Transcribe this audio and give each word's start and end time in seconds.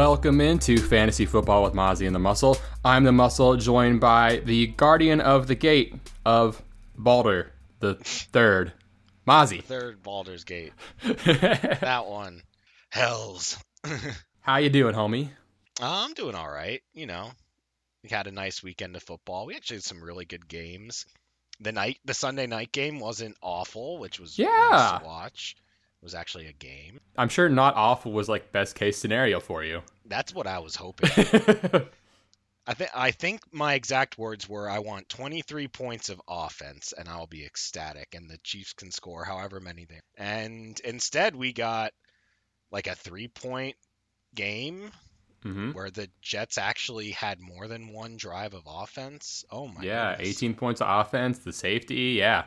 Welcome 0.00 0.40
into 0.40 0.78
Fantasy 0.78 1.26
Football 1.26 1.62
with 1.62 1.74
Mozzie 1.74 2.06
and 2.06 2.14
the 2.14 2.18
Muscle. 2.18 2.56
I'm 2.82 3.04
the 3.04 3.12
Muscle, 3.12 3.58
joined 3.58 4.00
by 4.00 4.38
the 4.46 4.68
Guardian 4.68 5.20
of 5.20 5.46
the 5.46 5.54
Gate 5.54 5.94
of 6.24 6.62
Balder 6.96 7.52
the 7.80 7.96
Third, 7.96 8.72
Mozzie. 9.28 9.62
Third 9.62 10.02
Baldur's 10.02 10.44
Gate. 10.44 10.72
that 11.02 12.06
one. 12.06 12.40
Hells. 12.88 13.58
How 14.40 14.56
you 14.56 14.70
doing, 14.70 14.94
homie? 14.94 15.28
I'm 15.82 16.14
doing 16.14 16.34
all 16.34 16.50
right. 16.50 16.80
You 16.94 17.04
know, 17.04 17.30
we 18.02 18.08
had 18.08 18.26
a 18.26 18.32
nice 18.32 18.62
weekend 18.62 18.96
of 18.96 19.02
football. 19.02 19.44
We 19.44 19.54
actually 19.54 19.76
had 19.76 19.84
some 19.84 20.02
really 20.02 20.24
good 20.24 20.48
games. 20.48 21.04
The 21.60 21.72
night, 21.72 21.98
the 22.06 22.14
Sunday 22.14 22.46
night 22.46 22.72
game 22.72 23.00
wasn't 23.00 23.36
awful, 23.42 23.98
which 23.98 24.18
was 24.18 24.38
Yeah. 24.38 24.46
nice 24.48 25.00
to 25.00 25.06
watch. 25.06 25.56
Was 26.02 26.14
actually 26.14 26.46
a 26.46 26.52
game. 26.52 27.00
I'm 27.16 27.28
sure 27.28 27.48
not 27.48 27.76
awful 27.76 28.10
was 28.12 28.28
like 28.28 28.50
best 28.52 28.74
case 28.74 28.98
scenario 28.98 29.38
for 29.40 29.62
you. 29.62 29.82
That's 30.04 30.34
what 30.34 30.46
I 30.46 30.58
was 30.58 30.76
hoping. 30.76 31.24
I 32.66 32.72
think 32.72 32.90
I 32.94 33.10
think 33.10 33.52
my 33.52 33.74
exact 33.74 34.16
words 34.16 34.48
were 34.48 34.66
I 34.70 34.78
want 34.78 35.10
23 35.10 35.68
points 35.68 36.08
of 36.08 36.22
offense 36.26 36.94
and 36.96 37.06
I'll 37.06 37.26
be 37.26 37.44
ecstatic 37.44 38.14
and 38.14 38.30
the 38.30 38.38
Chiefs 38.38 38.72
can 38.72 38.90
score 38.90 39.24
however 39.26 39.60
many 39.60 39.84
they 39.84 40.00
and 40.16 40.80
instead 40.80 41.36
we 41.36 41.52
got 41.52 41.92
like 42.70 42.86
a 42.88 42.96
3 42.96 43.28
point 43.28 43.76
game 44.34 44.92
hmm 45.44 45.70
where 45.72 45.90
the 45.90 46.10
Jets 46.22 46.58
actually 46.58 47.12
had 47.12 47.40
more 47.40 47.68
than 47.68 47.92
one 47.92 48.16
drive 48.16 48.54
of 48.54 48.64
offense. 48.66 49.44
Oh 49.50 49.68
my 49.68 49.86
Yeah, 49.86 49.88
goodness. 49.88 50.18
18 50.18 50.54
points 50.54 50.80
of 50.80 50.88
offense, 50.88 51.38
the 51.38 51.52
safety. 51.52 52.14
Yeah, 52.18 52.44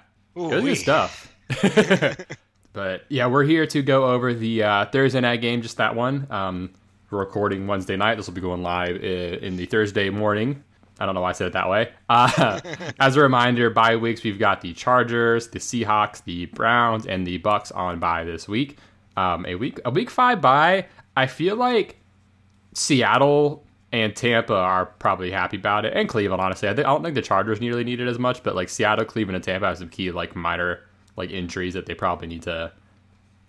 good 0.47 0.65
Ooh-wee. 0.65 0.75
stuff. 0.75 1.27
but 2.73 3.03
yeah, 3.07 3.27
we're 3.27 3.43
here 3.43 3.65
to 3.67 3.81
go 3.81 4.05
over 4.11 4.33
the 4.33 4.63
uh, 4.63 4.85
Thursday 4.87 5.21
night 5.21 5.41
game, 5.41 5.61
just 5.61 5.77
that 5.77 5.95
one. 5.95 6.27
Um, 6.29 6.73
we're 7.09 7.19
recording 7.19 7.67
Wednesday 7.67 7.95
night. 7.95 8.15
This 8.15 8.25
will 8.25 8.33
be 8.33 8.41
going 8.41 8.63
live 8.63 8.95
in 8.97 9.55
the 9.55 9.67
Thursday 9.67 10.09
morning. 10.09 10.63
I 10.99 11.05
don't 11.05 11.15
know 11.15 11.21
why 11.21 11.29
I 11.29 11.33
said 11.33 11.47
it 11.47 11.53
that 11.53 11.69
way. 11.69 11.91
Uh, 12.09 12.59
as 12.99 13.15
a 13.15 13.21
reminder, 13.21 13.69
bye 13.69 13.95
weeks 13.95 14.23
we've 14.23 14.39
got 14.39 14.61
the 14.61 14.73
Chargers, 14.73 15.47
the 15.49 15.59
Seahawks, 15.59 16.23
the 16.23 16.47
Browns, 16.47 17.05
and 17.05 17.25
the 17.25 17.39
Bucs 17.39 17.75
on 17.75 17.99
bye 17.99 18.23
this 18.23 18.47
week. 18.47 18.77
Um, 19.15 19.45
a 19.45 19.55
week 19.55 19.79
a 19.85 19.91
week 19.91 20.09
five 20.09 20.41
bye. 20.41 20.87
I 21.15 21.27
feel 21.27 21.55
like 21.55 21.97
Seattle 22.73 23.63
and 23.91 24.15
Tampa 24.15 24.55
are 24.55 24.87
probably 24.87 25.29
happy 25.29 25.57
about 25.57 25.85
it, 25.85 25.93
and 25.95 26.09
Cleveland. 26.09 26.41
Honestly, 26.41 26.67
I, 26.67 26.71
I 26.71 26.75
don't 26.75 27.03
think 27.03 27.15
the 27.15 27.21
Chargers 27.21 27.61
nearly 27.61 27.83
need 27.83 27.99
it 27.99 28.07
as 28.07 28.17
much, 28.17 28.41
but 28.41 28.55
like 28.55 28.69
Seattle, 28.69 29.05
Cleveland, 29.05 29.35
and 29.35 29.43
Tampa 29.43 29.67
have 29.67 29.77
some 29.77 29.89
key 29.89 30.09
like 30.11 30.35
minor 30.35 30.81
like 31.15 31.31
injuries 31.31 31.73
that 31.73 31.85
they 31.85 31.93
probably 31.95 32.27
need 32.27 32.43
to 32.43 32.71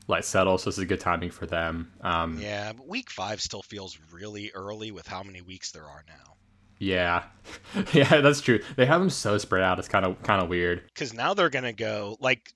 let 0.06 0.24
settle. 0.24 0.58
So 0.58 0.70
this 0.70 0.78
is 0.78 0.84
a 0.84 0.86
good 0.86 1.00
timing 1.00 1.30
for 1.30 1.46
them. 1.46 1.92
Um, 2.02 2.38
Yeah, 2.40 2.72
but 2.72 2.86
week 2.86 3.10
5 3.10 3.40
still 3.40 3.62
feels 3.62 3.98
really 4.12 4.50
early 4.54 4.90
with 4.90 5.06
how 5.06 5.22
many 5.22 5.40
weeks 5.40 5.72
there 5.72 5.86
are 5.86 6.04
now. 6.06 6.34
yeah, 6.78 7.24
yeah, 7.92 8.20
that's 8.20 8.40
true. 8.40 8.60
They 8.76 8.86
have 8.86 9.00
them 9.00 9.10
so 9.10 9.38
spread 9.38 9.62
out. 9.62 9.78
It's 9.78 9.88
kind 9.88 10.04
of 10.04 10.22
kind 10.22 10.42
of 10.42 10.48
weird. 10.48 10.82
Cuz 10.94 11.14
now 11.14 11.32
they're 11.34 11.50
going 11.50 11.64
to 11.64 11.72
go 11.72 12.16
like 12.20 12.52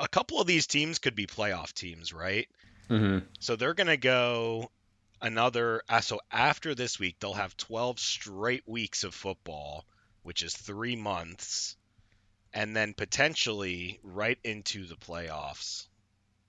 a 0.00 0.08
couple 0.08 0.40
of 0.40 0.46
these 0.46 0.66
teams 0.66 0.98
could 0.98 1.14
be 1.14 1.26
playoff 1.26 1.72
teams, 1.72 2.12
right? 2.12 2.48
Mm-hmm. 2.88 3.26
So 3.40 3.56
they're 3.56 3.74
going 3.74 3.88
to 3.88 3.96
go 3.96 4.70
another. 5.20 5.82
Uh, 5.88 6.00
so 6.00 6.20
after 6.30 6.74
this 6.74 6.98
week, 6.98 7.16
they'll 7.20 7.34
have 7.34 7.56
12 7.56 7.98
straight 8.00 8.62
weeks 8.66 9.04
of 9.04 9.14
football, 9.14 9.84
which 10.22 10.42
is 10.42 10.54
three 10.54 10.96
months, 10.96 11.76
and 12.52 12.74
then 12.74 12.94
potentially 12.94 14.00
right 14.02 14.38
into 14.44 14.86
the 14.86 14.96
playoffs 14.96 15.86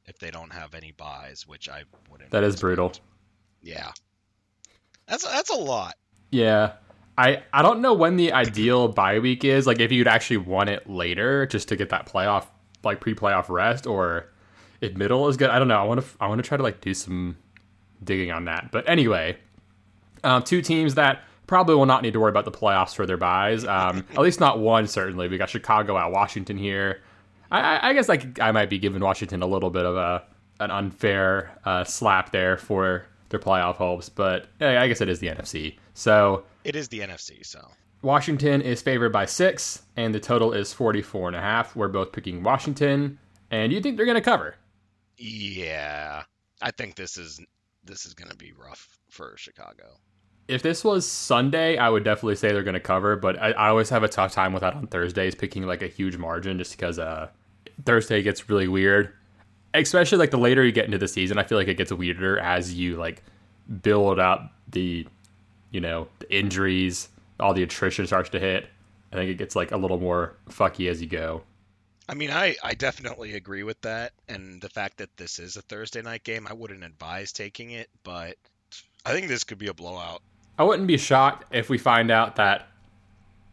if 0.05 0.17
they 0.19 0.31
don't 0.31 0.51
have 0.51 0.73
any 0.73 0.91
byes, 0.91 1.45
which 1.47 1.69
I 1.69 1.83
wouldn't. 2.09 2.31
That 2.31 2.43
is 2.43 2.55
expect. 2.55 2.61
brutal. 2.61 2.93
Yeah, 3.61 3.91
that's 5.07 5.23
that's 5.23 5.49
a 5.49 5.55
lot. 5.55 5.95
Yeah. 6.31 6.73
I, 7.17 7.43
I 7.51 7.63
don't 7.63 7.81
know 7.81 7.93
when 7.93 8.15
the 8.15 8.31
ideal 8.31 8.87
bye 8.87 9.19
week 9.19 9.43
is. 9.43 9.67
Like 9.67 9.81
if 9.81 9.91
you'd 9.91 10.07
actually 10.07 10.37
want 10.37 10.69
it 10.69 10.89
later 10.89 11.45
just 11.45 11.67
to 11.67 11.75
get 11.75 11.89
that 11.89 12.05
playoff 12.05 12.45
like 12.83 13.01
pre-playoff 13.01 13.49
rest 13.49 13.85
or 13.85 14.31
if 14.81 14.95
middle 14.95 15.27
is 15.27 15.37
good. 15.37 15.49
I 15.49 15.59
don't 15.59 15.67
know. 15.67 15.79
I 15.79 15.83
want 15.83 16.01
to 16.01 16.07
I 16.21 16.27
want 16.27 16.41
to 16.41 16.47
try 16.47 16.55
to 16.55 16.63
like 16.63 16.81
do 16.81 16.93
some 16.93 17.37
digging 18.03 18.31
on 18.31 18.45
that. 18.45 18.69
But 18.71 18.87
anyway, 18.87 19.37
um, 20.23 20.43
two 20.43 20.61
teams 20.61 20.95
that 20.95 21.23
probably 21.49 21.73
will 21.73 21.87
not 21.87 22.03
need 22.03 22.13
to 22.13 22.19
worry 22.19 22.29
about 22.29 22.45
the 22.45 22.51
playoffs 22.51 22.93
for 22.93 23.07
their 23.07 23.17
byes. 23.17 23.65
Um, 23.65 24.05
at 24.11 24.19
least 24.19 24.39
not 24.39 24.59
one 24.59 24.85
certainly. 24.85 25.27
We 25.27 25.37
got 25.39 25.49
Chicago 25.49 25.97
at 25.97 26.11
Washington 26.11 26.57
here. 26.57 27.01
I, 27.49 27.59
I, 27.59 27.89
I 27.89 27.93
guess 27.93 28.07
like 28.07 28.39
I 28.39 28.51
might 28.51 28.69
be 28.69 28.77
giving 28.77 29.01
Washington 29.01 29.41
a 29.41 29.47
little 29.47 29.71
bit 29.71 29.83
of 29.83 29.97
a 29.97 30.23
an 30.59 30.69
unfair 30.69 31.57
uh, 31.65 31.83
slap 31.83 32.31
there 32.31 32.55
for 32.55 33.05
their 33.29 33.39
playoff 33.39 33.75
hopes, 33.75 34.09
but 34.09 34.47
I 34.61 34.87
guess 34.87 35.01
it 35.01 35.09
is 35.09 35.19
the 35.19 35.27
NFC. 35.27 35.77
So 35.93 36.43
It 36.63 36.75
is 36.75 36.89
the 36.89 36.99
NFC, 36.99 37.45
so 37.45 37.65
Washington 38.01 38.61
is 38.61 38.81
favored 38.81 39.11
by 39.11 39.25
six, 39.25 39.83
and 39.95 40.13
the 40.13 40.19
total 40.19 40.53
is 40.53 40.71
44 40.73 41.29
and 41.29 41.35
a 41.35 41.41
half. 41.41 41.75
We're 41.75 41.87
both 41.87 42.11
picking 42.11 42.43
Washington, 42.43 43.17
and 43.49 43.71
you 43.71 43.81
think 43.81 43.97
they're 43.97 44.05
going 44.05 44.15
to 44.15 44.21
cover? 44.21 44.55
yeah, 45.17 46.23
I 46.61 46.71
think 46.71 46.95
this 46.95 47.17
is 47.17 47.41
this 47.83 48.05
is 48.05 48.13
going 48.13 48.29
to 48.29 48.37
be 48.37 48.51
rough 48.51 48.99
for 49.09 49.33
Chicago. 49.37 49.97
If 50.49 50.63
this 50.63 50.83
was 50.83 51.07
Sunday, 51.07 51.77
I 51.77 51.89
would 51.89 52.03
definitely 52.03 52.35
say 52.35 52.51
they're 52.51 52.63
going 52.63 52.73
to 52.73 52.79
cover, 52.79 53.15
but 53.15 53.39
I, 53.39 53.51
I 53.51 53.69
always 53.69 53.89
have 53.89 54.01
a 54.01 54.07
tough 54.07 54.31
time 54.31 54.51
with 54.51 54.61
that 54.61 54.73
on 54.73 54.87
Thursdays, 54.87 55.35
picking 55.35 55.67
like 55.67 55.83
a 55.83 55.87
huge 55.87 56.17
margin 56.17 56.57
just 56.57 56.71
because 56.71 56.97
uh, 56.97 57.29
Thursday 57.85 58.23
gets 58.23 58.49
really 58.49 58.67
weird. 58.67 59.13
Especially 59.75 60.17
like 60.17 60.31
the 60.31 60.39
later 60.39 60.65
you 60.65 60.71
get 60.71 60.85
into 60.85 60.97
the 60.97 61.07
season, 61.07 61.37
I 61.37 61.43
feel 61.43 61.59
like 61.59 61.67
it 61.67 61.75
gets 61.75 61.91
weirder 61.91 62.39
as 62.39 62.73
you 62.73 62.95
like 62.95 63.21
build 63.83 64.17
up 64.17 64.51
the, 64.67 65.05
you 65.69 65.79
know, 65.79 66.07
the 66.17 66.35
injuries, 66.35 67.09
all 67.39 67.53
the 67.53 67.61
attrition 67.61 68.07
starts 68.07 68.31
to 68.31 68.39
hit. 68.39 68.67
I 69.13 69.17
think 69.17 69.29
it 69.29 69.35
gets 69.35 69.55
like 69.55 69.71
a 69.71 69.77
little 69.77 69.99
more 69.99 70.35
fucky 70.49 70.89
as 70.89 70.99
you 70.99 71.07
go. 71.07 71.43
I 72.07 72.15
mean, 72.15 72.31
I, 72.31 72.55
I 72.63 72.73
definitely 72.73 73.35
agree 73.35 73.61
with 73.61 73.79
that. 73.81 74.13
And 74.27 74.59
the 74.61 74.69
fact 74.69 74.97
that 74.97 75.15
this 75.15 75.37
is 75.37 75.57
a 75.57 75.61
Thursday 75.61 76.01
night 76.01 76.23
game, 76.23 76.47
I 76.49 76.53
wouldn't 76.53 76.83
advise 76.83 77.31
taking 77.31 77.69
it, 77.69 77.87
but 78.03 78.35
I 79.05 79.13
think 79.13 79.27
this 79.27 79.43
could 79.43 79.59
be 79.59 79.67
a 79.67 79.75
blowout. 79.75 80.23
I 80.59 80.63
wouldn't 80.63 80.87
be 80.87 80.97
shocked 80.97 81.45
if 81.55 81.69
we 81.69 81.77
find 81.77 82.11
out 82.11 82.35
that 82.35 82.67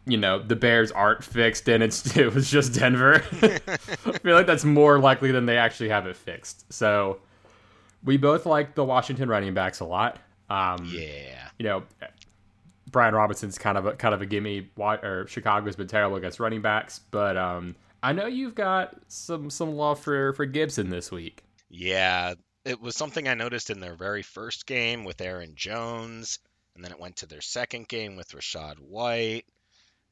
you 0.06 0.17
know 0.17 0.41
the 0.41 0.56
Bears 0.56 0.91
aren't 0.93 1.25
fixed 1.25 1.69
and 1.69 1.83
it's 1.83 2.17
it 2.19 2.34
was 2.34 2.50
just 2.50 2.75
Denver. 2.75 3.22
I 3.43 4.19
feel 4.19 4.34
like 4.34 4.47
that's 4.47 4.65
more 4.65 4.99
likely 4.99 5.31
than 5.31 5.47
they 5.47 5.56
actually 5.56 5.89
have 5.89 6.06
it 6.06 6.16
fixed. 6.16 6.71
So 6.72 7.21
we 8.05 8.16
both 8.16 8.45
like 8.45 8.75
the 8.75 8.84
Washington 8.84 9.28
running 9.28 9.55
backs 9.55 9.81
a 9.81 9.84
lot. 9.84 10.19
Um, 10.50 10.84
Yeah. 10.93 11.49
You 11.59 11.65
know, 11.65 11.83
Brian 12.91 13.15
Robinson's 13.15 13.56
kind 13.56 13.78
of 13.78 13.87
a 13.87 13.93
kind 13.93 14.15
of 14.15 14.21
a 14.21 14.27
gimme. 14.27 14.69
Or 14.77 15.27
Chicago's 15.28 15.77
been 15.77 15.87
terrible 15.87 16.16
against 16.16 16.41
running 16.41 16.61
backs, 16.61 17.00
but 17.11 17.37
um, 17.37 17.77
I 18.03 18.12
know 18.12 18.27
you've 18.27 18.55
got 18.55 18.97
some 19.09 19.49
some 19.49 19.77
love 19.77 20.00
for 20.00 20.33
for 20.34 20.45
Gibson 20.45 20.91
this 20.91 21.11
week. 21.11 21.45
Yeah. 21.71 22.34
It 22.65 22.80
was 22.80 22.97
something 22.97 23.28
I 23.28 23.34
noticed 23.34 23.71
in 23.71 23.78
their 23.78 23.95
very 23.95 24.22
first 24.22 24.66
game 24.66 25.04
with 25.04 25.21
Aaron 25.21 25.53
Jones, 25.54 26.41
and 26.77 26.84
then 26.84 26.93
it 26.93 27.01
went 27.01 27.17
to 27.17 27.27
their 27.27 27.41
second 27.41 27.89
game 27.89 28.17
with 28.17 28.28
Rachaad 28.31 28.78
White, 28.78 29.45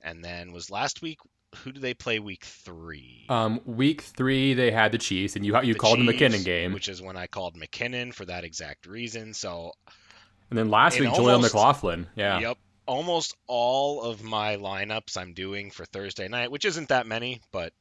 and 0.03 0.25
then 0.25 0.53
was 0.53 0.71
last 0.71 1.03
week. 1.03 1.19
Who 1.59 1.71
do 1.71 1.79
they 1.79 1.95
play 1.95 2.19
week 2.19 2.45
three? 2.45 3.27
Um, 3.29 3.61
week 3.65 4.01
three 4.01 4.55
they 4.55 4.73
had 4.73 4.91
the 4.91 4.99
Chiefs, 4.99 5.37
and 5.37 5.47
you 5.47 5.57
you 5.63 5.75
The 5.75 5.79
called 5.79 6.01
the 6.01 6.03
McKinnon 6.03 6.45
game, 6.45 6.73
which 6.73 6.89
is 6.89 7.01
when 7.01 7.17
I 7.17 7.29
called 7.29 7.55
McKinnon 7.57 8.13
for 8.13 8.25
that 8.25 8.43
exact 8.43 8.87
reason. 8.87 9.35
So 9.35 9.73
and 10.51 10.59
then 10.59 10.69
last 10.69 10.99
week 10.99 11.11
almost- 11.11 11.43
McLaughlin. 11.55 12.09
Yeah. 12.17 12.41
Yep. 12.41 12.59
Almost 12.87 13.37
all 13.47 14.03
of 14.03 14.23
my 14.23 14.57
lineups 14.57 15.17
I'm 15.17 15.33
doing 15.33 15.71
for 15.71 15.85
Thursday 15.87 16.29
night, 16.29 16.51
which 16.51 16.65
isn't 16.65 16.89
that 16.89 17.07
many, 17.07 17.41
but 17.51 17.73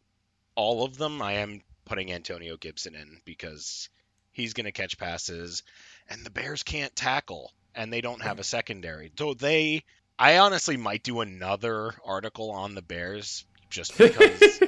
all 0.56 0.86
of 0.86 0.96
them 0.98 1.22
I 1.22 1.34
am 1.34 1.62
putting 1.86 2.12
Antonio 2.14 2.56
Gibson 2.58 2.96
in 2.96 3.20
because 3.26 3.90
he's 4.32 4.54
going 4.54 4.66
to 4.66 4.72
catch 4.72 4.98
passes 4.98 5.64
and 6.08 6.26
the 6.26 6.30
Bears 6.30 6.64
can't 6.64 6.96
tackle 6.96 7.52
and 7.76 7.92
they 7.92 8.02
don't 8.02 8.22
have 8.22 8.40
a 8.40 8.44
secondary. 8.44 9.12
So 9.18 9.34
they 9.34 9.84
I 10.18 10.38
honestly 10.38 10.78
might 10.78 11.04
do 11.04 11.22
another 11.22 11.94
article 12.06 12.52
on 12.52 12.76
the 12.76 12.82
Bears 12.82 13.46
just 13.70 13.98
because 13.98 14.60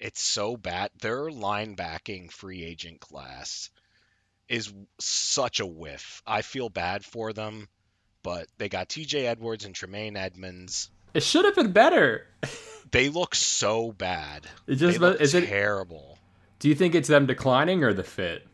It's 0.00 0.22
so 0.22 0.56
bad. 0.56 0.90
Their 1.00 1.28
linebacking 1.28 2.32
free 2.32 2.64
agent 2.64 3.00
class 3.00 3.68
is 4.48 4.72
such 4.98 5.60
a 5.60 5.66
whiff. 5.66 6.22
I 6.26 6.40
feel 6.40 6.70
bad 6.70 7.04
for 7.04 7.34
them, 7.34 7.68
but 8.22 8.46
they 8.56 8.70
got 8.70 8.88
TJ 8.88 9.26
Edwards 9.26 9.66
and 9.66 9.74
Tremaine 9.74 10.16
Edmunds. 10.16 10.90
It 11.12 11.22
should 11.22 11.44
have 11.44 11.54
been 11.54 11.72
better. 11.72 12.26
They 12.92 13.08
look 13.08 13.36
so 13.36 13.92
bad. 13.92 14.48
It 14.66 14.74
just 14.74 14.98
they 14.98 15.06
look 15.06 15.20
is 15.20 15.32
it 15.32 15.46
terrible. 15.46 16.18
Do 16.58 16.68
you 16.68 16.74
think 16.74 16.96
it's 16.96 17.06
them 17.06 17.24
declining 17.24 17.84
or 17.84 17.94
the 17.94 18.02
fit? 18.02 18.44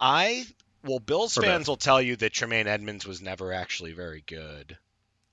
I 0.00 0.46
well, 0.84 0.98
Bills 0.98 1.36
Or 1.38 1.42
fans 1.42 1.62
both. 1.62 1.68
will 1.68 1.76
tell 1.76 2.02
you 2.02 2.16
that 2.16 2.32
Tremaine 2.32 2.66
Edmunds 2.66 3.06
was 3.06 3.20
never 3.22 3.52
actually 3.52 3.92
very 3.92 4.22
good, 4.26 4.76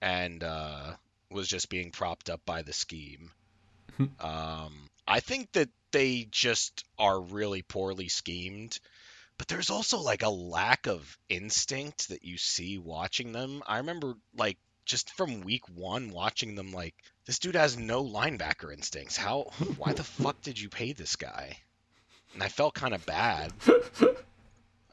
and 0.02 0.44
uh, 0.44 0.94
was 1.32 1.48
just 1.48 1.70
being 1.70 1.92
propped 1.92 2.30
up 2.30 2.42
by 2.46 2.62
the 2.62 2.74
scheme. 2.74 3.32
um, 4.20 4.90
I 5.08 5.20
think 5.20 5.52
that 5.54 5.70
they 5.92 6.28
just 6.30 6.84
are 6.98 7.20
really 7.20 7.62
poorly 7.64 8.08
schemed, 8.10 8.80
but 9.38 9.48
there's 9.48 9.70
also 9.70 10.00
like 10.00 10.22
a 10.24 10.30
lack 10.30 10.88
of 10.88 11.18
instinct 11.30 12.10
that 12.10 12.24
you 12.24 12.38
see 12.38 12.78
watching 12.78 13.32
them. 13.32 13.64
I 13.68 13.78
remember 13.78 14.14
like 14.38 14.58
just 14.86 15.10
from 15.12 15.42
week 15.42 15.64
one 15.74 16.12
watching 16.12 16.56
them 16.56 16.72
like 16.72 16.94
this 17.26 17.40
dude 17.40 17.56
has 17.56 17.78
no 17.78 18.04
linebacker 18.04 18.72
instincts. 18.74 19.18
How? 19.18 19.52
Why 19.78 19.94
the 19.94 20.04
fuck 20.24 20.42
did 20.42 20.60
you 20.60 20.70
pay 20.70 20.94
this 20.94 21.16
guy? 21.16 21.58
And 22.34 22.44
I 22.44 22.48
felt 22.50 22.76
kind 22.76 22.94
of 22.94 23.06
bad. 23.06 23.52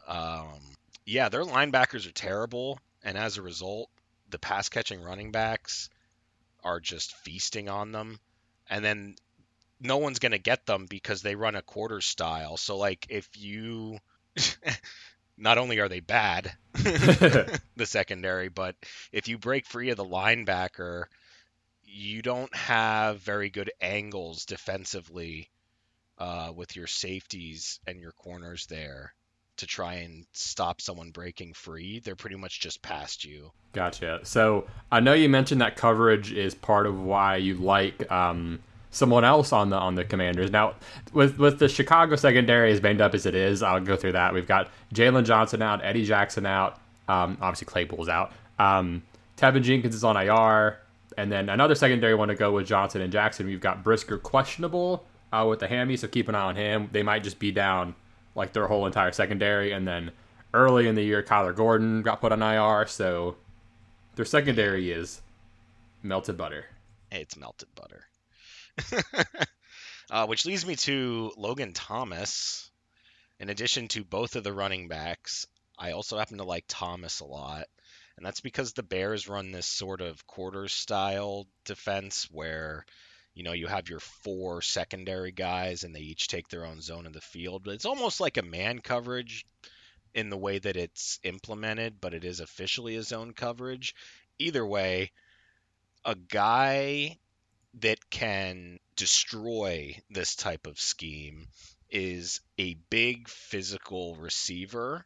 Um, 0.07 0.61
yeah, 1.05 1.29
their 1.29 1.45
linebackers 1.45 2.09
are 2.09 2.13
terrible, 2.13 2.81
and 3.03 3.19
as 3.19 3.37
a 3.37 3.43
result, 3.43 3.91
the 4.31 4.39
pass 4.39 4.69
catching 4.69 5.03
running 5.03 5.33
backs 5.33 5.91
are 6.65 6.81
just 6.81 7.15
feasting 7.19 7.69
on 7.69 7.93
them. 7.93 8.19
And 8.69 8.85
then 8.85 9.17
no 9.81 9.99
one's 9.99 10.19
going 10.19 10.33
to 10.33 10.39
get 10.39 10.67
them 10.67 10.87
because 10.87 11.23
they 11.23 11.35
run 11.35 11.55
a 11.55 11.63
quarter 11.63 12.01
style. 12.01 12.57
So, 12.57 12.77
like, 12.77 13.07
if 13.09 13.29
you. 13.37 13.99
Not 15.39 15.59
only 15.59 15.81
are 15.81 15.89
they 15.91 16.01
bad, 16.01 16.57
the 16.73 17.61
secondary, 17.85 18.49
but 18.49 18.75
if 19.13 19.29
you 19.29 19.37
break 19.37 19.67
free 19.67 19.91
of 19.91 19.99
the 19.99 20.05
linebacker, 20.05 21.05
you 21.85 22.23
don't 22.23 22.55
have 22.57 23.21
very 23.21 23.51
good 23.51 23.71
angles 23.79 24.47
defensively 24.47 25.51
uh, 26.17 26.53
with 26.57 26.75
your 26.75 26.87
safeties 26.87 27.81
and 27.87 28.01
your 28.01 28.13
corners 28.13 28.65
there 28.65 29.13
to 29.59 29.67
try 29.67 29.95
and 29.95 30.25
stop 30.33 30.81
someone 30.81 31.11
breaking 31.11 31.55
free. 31.55 32.01
They're 32.01 32.17
pretty 32.17 32.37
much 32.37 32.61
just 32.61 32.83
past 32.83 33.25
you. 33.25 33.53
Gotcha. 33.73 34.21
So 34.23 34.67
I 34.91 35.01
know 35.01 35.13
you 35.13 35.29
mentioned 35.29 35.61
that 35.61 35.77
coverage 35.77 36.33
is 36.33 36.55
part 36.55 36.87
of 36.87 37.01
why 37.01 37.37
you 37.37 37.55
like 37.55 38.11
um, 38.11 38.61
someone 38.91 39.25
else 39.25 39.53
on 39.53 39.71
the 39.71 39.77
on 39.77 39.95
the 39.95 40.05
Commanders. 40.05 40.51
Now, 40.51 40.75
with 41.13 41.39
with 41.39 41.59
the 41.59 41.69
Chicago 41.69 42.17
secondary 42.17 42.73
as 42.73 42.81
banged 42.81 43.01
up 43.01 43.15
as 43.15 43.27
it 43.27 43.35
is, 43.35 43.63
I'll 43.63 43.81
go 43.81 43.97
through 43.97 44.13
that. 44.13 44.33
We've 44.33 44.47
got 44.47 44.71
Jaylon 44.95 45.25
Johnson 45.25 45.63
out, 45.63 45.85
Eddie 45.85 46.05
Jackson 46.05 46.47
out, 46.47 46.79
um, 47.09 47.37
obviously 47.41 47.67
Claypool's 47.67 48.09
out. 48.09 48.33
Um, 48.59 49.03
Teven 49.37 49.63
Jenkins 49.63 49.95
is 49.95 50.05
on 50.05 50.17
IR, 50.17 50.79
and 51.19 51.31
then 51.31 51.49
another 51.49 51.75
secondary 51.75 52.15
one 52.15 52.29
to 52.29 52.35
go 52.35 52.53
with 52.53 52.67
Johnson 52.67 53.03
and 53.03 53.13
Jackson. 53.13 53.47
We've 53.47 53.61
got 53.61 53.85
Brisker 53.85 54.19
questionable 54.19 55.05
uh, 55.33 55.47
with 55.49 55.61
the 55.61 55.69
hammy, 55.69 55.97
so 55.97 56.09
keep 56.09 56.29
an 56.29 56.35
eye 56.35 56.45
on 56.45 56.57
him. 56.57 56.89
They 56.93 57.03
might 57.03 57.23
just 57.23 57.39
be 57.39 57.53
down 57.53 57.95
like 58.37 58.53
their 58.53 58.69
whole 58.69 58.87
entire 58.87 59.11
secondary, 59.11 59.73
and 59.73 59.89
then 59.89 60.13
early 60.55 60.87
in 60.87 60.95
the 60.95 61.03
year, 61.03 61.23
Kyler 61.23 61.57
Gordon 61.57 62.03
got 62.03 62.21
put 62.21 62.31
on 62.31 62.43
IR, 62.43 62.87
so 62.87 63.37
their 64.15 64.25
secondary 64.25 64.93
is 64.93 65.21
melted 66.03 66.37
butter. 66.37 66.67
It's 67.11 67.37
melted 67.37 67.69
butter. 67.75 68.05
uh, 70.11 70.27
which 70.27 70.47
leads 70.47 70.67
me 70.67 70.77
to 70.77 71.33
Logan 71.37 71.73
Thomas. 71.73 72.71
In 73.39 73.51
addition 73.51 73.89
to 73.89 74.05
both 74.05 74.37
of 74.37 74.45
the 74.45 74.53
running 74.53 74.89
backs, 74.89 75.47
I 75.79 75.93
also 75.93 76.19
happen 76.19 76.39
to 76.39 76.45
like 76.45 76.65
Thomas 76.69 77.21
a 77.21 77.27
lot. 77.27 77.67
And 78.17 78.25
that's 78.25 78.41
because 78.41 78.73
the 78.73 78.83
Bears 78.83 79.29
run 79.29 79.53
this 79.53 79.67
sort 79.67 80.01
of 80.01 80.27
quarter 80.27 80.69
style 80.69 81.47
defense 81.67 82.29
where, 82.31 82.87
you 83.37 83.43
know, 83.43 83.53
you 83.53 83.67
have 83.67 83.91
your 83.91 84.01
four 84.01 84.63
secondary 84.63 85.31
guys 85.31 85.85
and 85.85 85.95
they 85.95 86.01
each 86.01 86.27
take 86.27 86.49
their 86.49 86.65
own 86.65 86.81
zone 86.81 87.07
of 87.07 87.13
the 87.13 87.21
field. 87.21 87.63
But 87.63 87.75
it's 87.75 87.85
almost 87.85 88.19
like 88.19 88.39
a 88.39 88.43
man 88.43 88.79
coverage 88.79 89.47
in 90.15 90.31
the 90.31 90.39
way 90.39 90.59
that 90.59 90.79
it's 90.79 91.21
implemented, 91.23 92.01
but 92.01 92.15
it 92.15 92.25
is 92.25 92.41
officially 92.41 92.97
a 92.97 93.03
zone 93.03 93.35
coverage. 93.35 93.95
Either 94.39 94.67
way, 94.67 95.13
a 96.03 96.15
guy 96.15 97.19
that 97.81 98.09
can 98.09 98.79
destroy 98.97 99.95
this 100.09 100.35
type 100.35 100.67
of 100.67 100.81
scheme 100.81 101.47
is 101.91 102.41
a 102.59 102.73
big 102.89 103.29
physical 103.29 104.17
receiver 104.17 105.05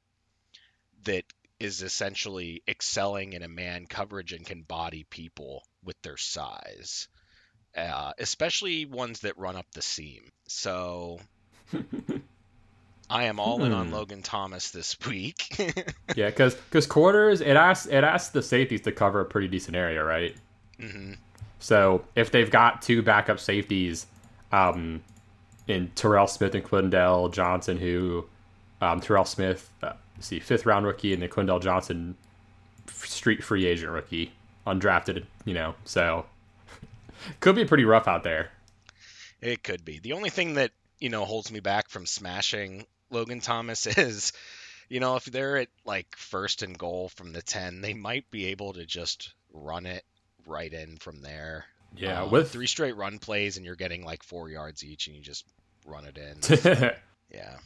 that 1.02 1.24
is 1.58 1.82
essentially 1.82 2.62
excelling 2.68 3.32
in 3.32 3.42
a 3.42 3.48
man 3.48 3.86
coverage 3.86 4.32
and 4.32 4.46
can 4.46 4.62
body 4.62 5.04
people 5.10 5.64
with 5.82 6.00
their 6.02 6.16
size, 6.16 7.08
uh, 7.76 8.12
especially 8.18 8.84
ones 8.86 9.20
that 9.20 9.38
run 9.38 9.56
up 9.56 9.66
the 9.72 9.82
seam. 9.82 10.22
So 10.46 11.18
I 13.10 13.24
am 13.24 13.40
all 13.40 13.64
in 13.64 13.72
on 13.72 13.88
Hmm. 13.88 13.94
Logan 13.94 14.22
Thomas 14.22 14.70
this 14.70 14.96
week. 15.06 15.46
Yeah, 16.16 16.26
because 16.30 16.54
because 16.56 16.86
quarters 16.88 17.40
it 17.40 17.54
asks 17.56 17.86
it 17.86 18.02
asks 18.02 18.30
the 18.30 18.42
safeties 18.42 18.80
to 18.82 18.92
cover 18.92 19.20
a 19.20 19.24
pretty 19.24 19.46
decent 19.46 19.76
area, 19.76 20.02
right? 20.02 20.34
hmm 20.80 21.12
So 21.60 22.04
if 22.16 22.32
they've 22.32 22.50
got 22.50 22.82
two 22.82 23.00
backup 23.02 23.38
safeties, 23.38 24.06
um, 24.50 25.02
in 25.68 25.88
Terell 25.94 26.26
Smith 26.26 26.54
and 26.56 26.64
Quindell 26.64 27.32
Johnson, 27.32 27.78
who 27.78 28.26
um, 28.80 29.00
Terell 29.00 29.24
Smith, 29.24 29.70
uh, 29.84 29.92
see, 30.18 30.40
fifth 30.40 30.66
round 30.66 30.84
rookie, 30.84 31.12
and 31.12 31.22
then 31.22 31.28
Quindell 31.28 31.60
Johnson, 31.62 32.16
street 32.88 33.44
free 33.44 33.66
agent 33.66 33.92
rookie, 33.92 34.32
undrafted, 34.66 35.24
you 35.44 35.54
know, 35.54 35.76
so 35.84 36.26
could 37.40 37.54
be 37.54 37.64
pretty 37.64 37.84
rough 37.84 38.08
out 38.08 38.24
there. 38.24 38.50
It 39.40 39.62
could 39.62 39.84
be. 39.84 39.98
The 39.98 40.12
only 40.12 40.30
thing 40.30 40.54
that, 40.54 40.70
you 40.98 41.08
know, 41.08 41.24
holds 41.24 41.50
me 41.50 41.60
back 41.60 41.88
from 41.88 42.06
smashing 42.06 42.84
Logan 43.10 43.40
Thomas 43.40 43.86
is, 43.98 44.32
you 44.88 45.00
know, 45.00 45.16
if 45.16 45.24
they're 45.24 45.56
at 45.58 45.68
like 45.84 46.14
first 46.16 46.62
and 46.62 46.76
goal 46.76 47.08
from 47.08 47.32
the 47.32 47.42
10, 47.42 47.80
they 47.80 47.94
might 47.94 48.30
be 48.30 48.46
able 48.46 48.74
to 48.74 48.84
just 48.84 49.32
run 49.52 49.86
it 49.86 50.04
right 50.46 50.72
in 50.72 50.96
from 50.96 51.22
there. 51.22 51.64
Yeah, 51.96 52.22
Um, 52.22 52.30
with 52.30 52.50
three 52.52 52.66
straight 52.66 52.96
run 52.96 53.18
plays 53.18 53.56
and 53.56 53.66
you're 53.66 53.76
getting 53.76 54.04
like 54.04 54.22
four 54.22 54.48
yards 54.48 54.84
each 54.84 55.06
and 55.06 55.16
you 55.16 55.22
just 55.22 55.44
run 55.86 56.04
it 56.04 56.18
in. 56.18 56.90
yeah. 57.32 57.56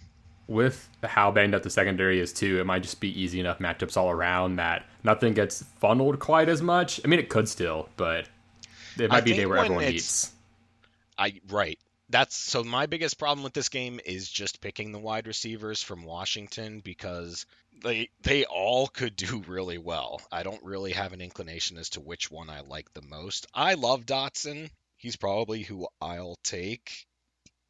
with 0.47 0.89
how 1.03 1.31
banged 1.31 1.55
up 1.55 1.63
the 1.63 1.71
secondary 1.71 2.21
is 2.21 2.33
too, 2.33 2.61
it 2.61 2.65
might 2.65 2.83
just 2.83 3.01
be 3.01 3.21
easy 3.21 3.41
enough 3.41 3.59
matchups 3.59 3.97
all 3.97 4.11
around 4.11 4.57
that 4.57 4.87
nothing 5.03 5.35
gets 5.35 5.63
funneled 5.81 6.21
quite 6.21 6.49
as 6.49 6.63
much. 6.63 7.01
I 7.05 7.09
mean, 7.09 7.19
it 7.21 7.29
could 7.29 7.49
still, 7.49 7.89
but 7.97 8.29
it 8.99 9.11
I 9.11 9.17
might 9.17 9.25
be 9.25 9.33
a 9.33 9.37
day 9.37 9.47
where 9.47 9.59
everyone 9.59 9.85
eats. 9.85 10.33
I 11.19 11.41
right. 11.49 11.79
That's 12.11 12.37
so 12.37 12.63
my 12.63 12.87
biggest 12.87 13.19
problem 13.19 13.45
with 13.45 13.55
this 13.55 13.71
game 13.71 13.99
is 14.05 14.29
just 14.29 14.61
picking 14.61 14.93
the 14.93 14.99
wide 14.99 15.27
receivers 15.27 15.83
from 15.83 16.05
Washington 16.05 16.81
because 16.81 17.47
they 17.83 18.11
they 18.23 18.45
all 18.45 18.87
could 18.87 19.17
do 19.17 19.43
really 19.47 19.79
well. 19.79 20.21
I 20.31 20.43
don't 20.43 20.63
really 20.63 20.93
have 20.93 21.13
an 21.13 21.21
inclination 21.21 21.79
as 21.79 21.91
to 21.91 22.01
which 22.01 22.31
one 22.31 22.51
I 22.51 22.61
like 22.61 22.93
the 22.93 23.03
most. 23.03 23.47
I 23.55 23.75
love 23.75 24.07
Dotson. 24.07 24.71
He's 24.97 25.17
probably 25.17 25.63
who 25.63 25.89
I'll 26.01 26.37
take. 26.45 27.07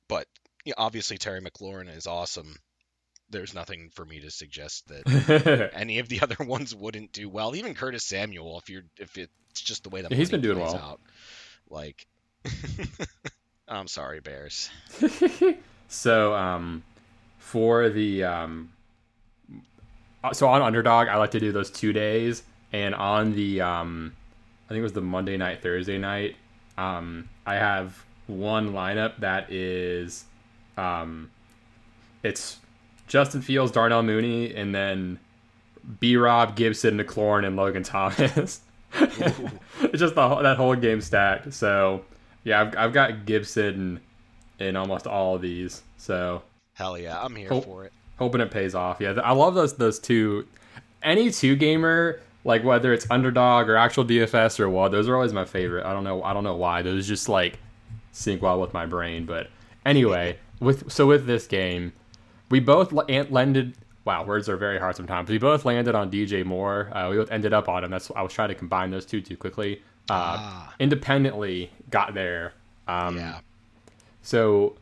But 0.08 0.26
yeah, 0.64 0.74
obviously 0.76 1.18
Terry 1.18 1.40
McLaurin 1.40 1.94
is 1.94 2.06
awesome. 2.06 2.56
There's 3.30 3.54
nothing 3.54 3.90
for 3.94 4.04
me 4.04 4.20
to 4.20 4.30
suggest 4.30 4.88
that 4.88 5.70
any 5.74 5.98
of 5.98 6.08
the 6.08 6.20
other 6.20 6.36
ones 6.44 6.74
wouldn't 6.74 7.12
do 7.12 7.28
well. 7.28 7.56
Even 7.56 7.74
Curtis 7.74 8.04
Samuel, 8.04 8.58
if 8.58 8.68
you're 8.68 8.84
if 8.98 9.16
it's 9.16 9.60
just 9.60 9.82
the 9.82 9.90
way 9.90 10.02
that 10.02 10.12
he's 10.12 10.30
been 10.30 10.40
doing 10.40 10.58
well. 10.60 10.76
out. 10.76 11.00
Like 11.70 12.06
I'm 13.68 13.88
sorry, 13.88 14.20
Bears. 14.20 14.70
so, 15.88 16.34
um, 16.34 16.82
for 17.38 17.88
the 17.88 18.24
um, 18.24 18.72
uh, 20.22 20.32
so 20.32 20.48
on 20.48 20.62
underdog, 20.62 21.08
I 21.08 21.16
like 21.16 21.32
to 21.32 21.40
do 21.40 21.52
those 21.52 21.70
two 21.70 21.92
days, 21.92 22.42
and 22.72 22.94
on 22.94 23.34
the 23.34 23.60
um, 23.60 24.14
I 24.66 24.68
think 24.68 24.80
it 24.80 24.82
was 24.82 24.92
the 24.92 25.00
Monday 25.00 25.36
night, 25.36 25.62
Thursday 25.62 25.98
night. 25.98 26.36
Um, 26.76 27.28
I 27.46 27.54
have 27.54 28.04
one 28.26 28.72
lineup 28.72 29.18
that 29.20 29.52
is, 29.52 30.24
um, 30.76 31.30
it's 32.22 32.58
Justin 33.06 33.42
Fields, 33.42 33.70
Darnell 33.72 34.02
Mooney, 34.02 34.54
and 34.54 34.74
then 34.74 35.18
B. 36.00 36.16
Rob 36.16 36.56
Gibson, 36.56 36.98
McLaurin, 36.98 37.46
and 37.46 37.56
Logan 37.56 37.82
Thomas. 37.82 38.60
it's 38.94 39.98
just 39.98 40.14
the, 40.14 40.34
that 40.42 40.56
whole 40.56 40.74
game 40.76 41.00
stacked. 41.00 41.52
So 41.52 42.04
yeah, 42.44 42.60
I've, 42.62 42.76
I've 42.76 42.92
got 42.92 43.26
Gibson 43.26 44.00
in 44.58 44.76
almost 44.76 45.06
all 45.06 45.34
of 45.36 45.42
these. 45.42 45.82
So 45.96 46.42
Hell 46.74 46.98
yeah, 46.98 47.20
I'm 47.22 47.34
here 47.36 47.48
Oh. 47.50 47.60
for 47.60 47.84
it. 47.84 47.92
hoping 48.18 48.40
it 48.40 48.50
pays 48.50 48.74
off. 48.74 48.98
Yeah, 49.00 49.12
I 49.22 49.32
love 49.32 49.54
those 49.54 49.74
those 49.76 49.98
two. 49.98 50.46
Any 51.02 51.30
two 51.30 51.54
gamer, 51.56 52.20
like 52.44 52.64
whether 52.64 52.92
it's 52.94 53.06
underdog 53.10 53.68
or 53.68 53.76
actual 53.76 54.04
DFS 54.04 54.58
or 54.58 54.70
what, 54.70 54.90
those 54.92 55.06
are 55.08 55.14
always 55.14 55.32
my 55.34 55.44
favorite. 55.44 55.84
I 55.84 55.92
don't 55.92 56.04
know. 56.04 56.22
I 56.22 56.32
don't 56.32 56.44
know 56.44 56.56
why. 56.56 56.80
Those 56.82 57.06
just 57.06 57.28
like 57.28 57.58
sync 58.12 58.40
well 58.42 58.60
with 58.60 58.72
my 58.72 58.86
brain. 58.86 59.26
But 59.26 59.48
anyway, 59.84 60.38
with 60.60 60.90
so 60.90 61.06
with 61.06 61.26
this 61.26 61.46
game, 61.46 61.92
we 62.50 62.60
both 62.60 62.92
landed. 62.92 63.74
Wow, 64.04 64.24
words 64.24 64.48
are 64.48 64.56
very 64.56 64.78
hard 64.78 64.96
sometimes. 64.96 65.30
We 65.30 65.38
both 65.38 65.64
landed 65.64 65.94
on 65.94 66.10
DJ 66.10 66.44
Moore. 66.44 66.90
Uh, 66.96 67.10
we 67.10 67.16
both 67.16 67.30
ended 67.30 67.52
up 67.52 67.68
on 67.68 67.84
him. 67.84 67.90
That's 67.90 68.10
I 68.14 68.22
was 68.22 68.32
trying 68.32 68.50
to 68.50 68.54
combine 68.54 68.90
those 68.90 69.06
two 69.06 69.20
too 69.20 69.36
quickly. 69.36 69.82
Uh, 70.10 70.36
ah. 70.38 70.74
Independently 70.78 71.70
got 71.90 72.14
there. 72.14 72.52
Um, 72.86 73.16
yeah. 73.16 73.40
So 74.22 74.76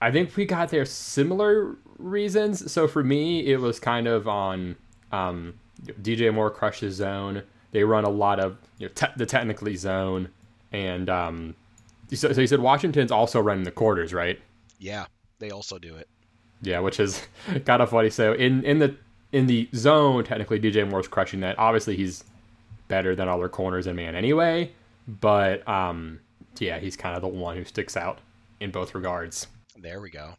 I 0.00 0.10
think 0.10 0.36
we 0.36 0.44
got 0.44 0.68
there 0.68 0.84
similar 0.84 1.76
reasons. 1.98 2.70
So 2.70 2.86
for 2.86 3.02
me, 3.02 3.46
it 3.46 3.58
was 3.58 3.80
kind 3.80 4.06
of 4.06 4.28
on 4.28 4.76
um, 5.12 5.54
DJ 6.02 6.32
Moore 6.32 6.50
crushes 6.50 6.96
zone. 6.96 7.42
They 7.72 7.84
run 7.84 8.04
a 8.04 8.10
lot 8.10 8.38
of 8.38 8.58
you 8.78 8.86
know, 8.86 8.92
te- 8.94 9.06
the 9.16 9.26
technically 9.26 9.76
zone, 9.76 10.28
and 10.72 11.10
um, 11.10 11.56
so, 12.12 12.32
so 12.32 12.40
you 12.40 12.46
said 12.46 12.60
Washington's 12.60 13.10
also 13.10 13.40
running 13.40 13.64
the 13.64 13.72
quarters, 13.72 14.12
right? 14.12 14.38
Yeah, 14.78 15.06
they 15.38 15.50
also 15.50 15.78
do 15.78 15.96
it. 15.96 16.08
Yeah, 16.66 16.80
which 16.80 17.00
is 17.00 17.26
kind 17.64 17.82
of 17.82 17.90
funny. 17.90 18.10
So 18.10 18.32
in 18.32 18.64
in 18.64 18.78
the 18.78 18.96
in 19.32 19.46
the 19.46 19.68
zone, 19.74 20.24
technically 20.24 20.60
DJ 20.60 20.88
Moore's 20.88 21.08
crushing 21.08 21.40
that. 21.40 21.58
Obviously, 21.58 21.96
he's 21.96 22.24
better 22.88 23.14
than 23.14 23.28
other 23.28 23.48
corners 23.48 23.86
and 23.86 23.96
man 23.96 24.14
anyway. 24.14 24.72
But 25.06 25.66
um, 25.68 26.20
yeah, 26.58 26.78
he's 26.78 26.96
kind 26.96 27.16
of 27.16 27.22
the 27.22 27.28
one 27.28 27.56
who 27.56 27.64
sticks 27.64 27.96
out 27.96 28.20
in 28.60 28.70
both 28.70 28.94
regards. 28.94 29.46
There 29.76 30.00
we 30.00 30.10
go. 30.10 30.34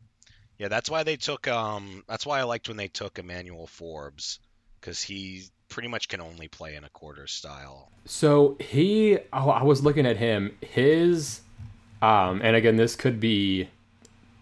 Yeah, 0.58 0.70
that's 0.70 0.90
why 0.90 1.04
they 1.04 1.18
took. 1.18 1.48
Um, 1.48 2.04
that's 2.08 2.26
why 2.26 2.40
I 2.40 2.44
liked 2.44 2.68
when 2.68 2.78
they 2.78 2.88
took 2.88 3.20
Emmanuel 3.20 3.68
Forbes 3.68 4.40
because 4.80 5.02
he 5.02 5.44
pretty 5.68 5.90
much 5.90 6.08
can 6.08 6.22
only 6.22 6.48
play 6.48 6.76
in 6.76 6.84
a 6.84 6.90
quarter 6.90 7.28
style. 7.28 7.92
So 8.06 8.56
he, 8.60 9.18
oh, 9.34 9.50
I 9.50 9.64
was 9.64 9.84
looking 9.84 10.06
at 10.06 10.16
him. 10.18 10.56
His, 10.62 11.42
um, 12.02 12.42
and 12.44 12.56
again, 12.56 12.76
this 12.78 12.96
could 12.96 13.20
be 13.20 13.68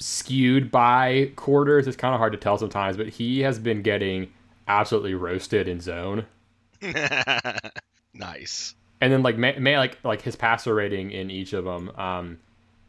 skewed 0.03 0.69
by 0.69 1.31
quarters. 1.35 1.87
It's 1.87 1.95
kind 1.95 2.13
of 2.13 2.19
hard 2.19 2.33
to 2.33 2.37
tell 2.37 2.57
sometimes, 2.57 2.97
but 2.97 3.07
he 3.07 3.41
has 3.41 3.57
been 3.57 3.81
getting 3.81 4.31
absolutely 4.67 5.13
roasted 5.13 5.67
in 5.67 5.79
zone. 5.79 6.25
nice. 8.13 8.75
And 8.99 9.13
then 9.13 9.23
like 9.23 9.37
may, 9.37 9.57
may 9.57 9.77
like 9.77 9.97
like 10.03 10.21
his 10.21 10.35
passer 10.35 10.75
rating 10.75 11.11
in 11.11 11.31
each 11.31 11.53
of 11.53 11.65
them. 11.65 11.89
Um, 11.97 12.39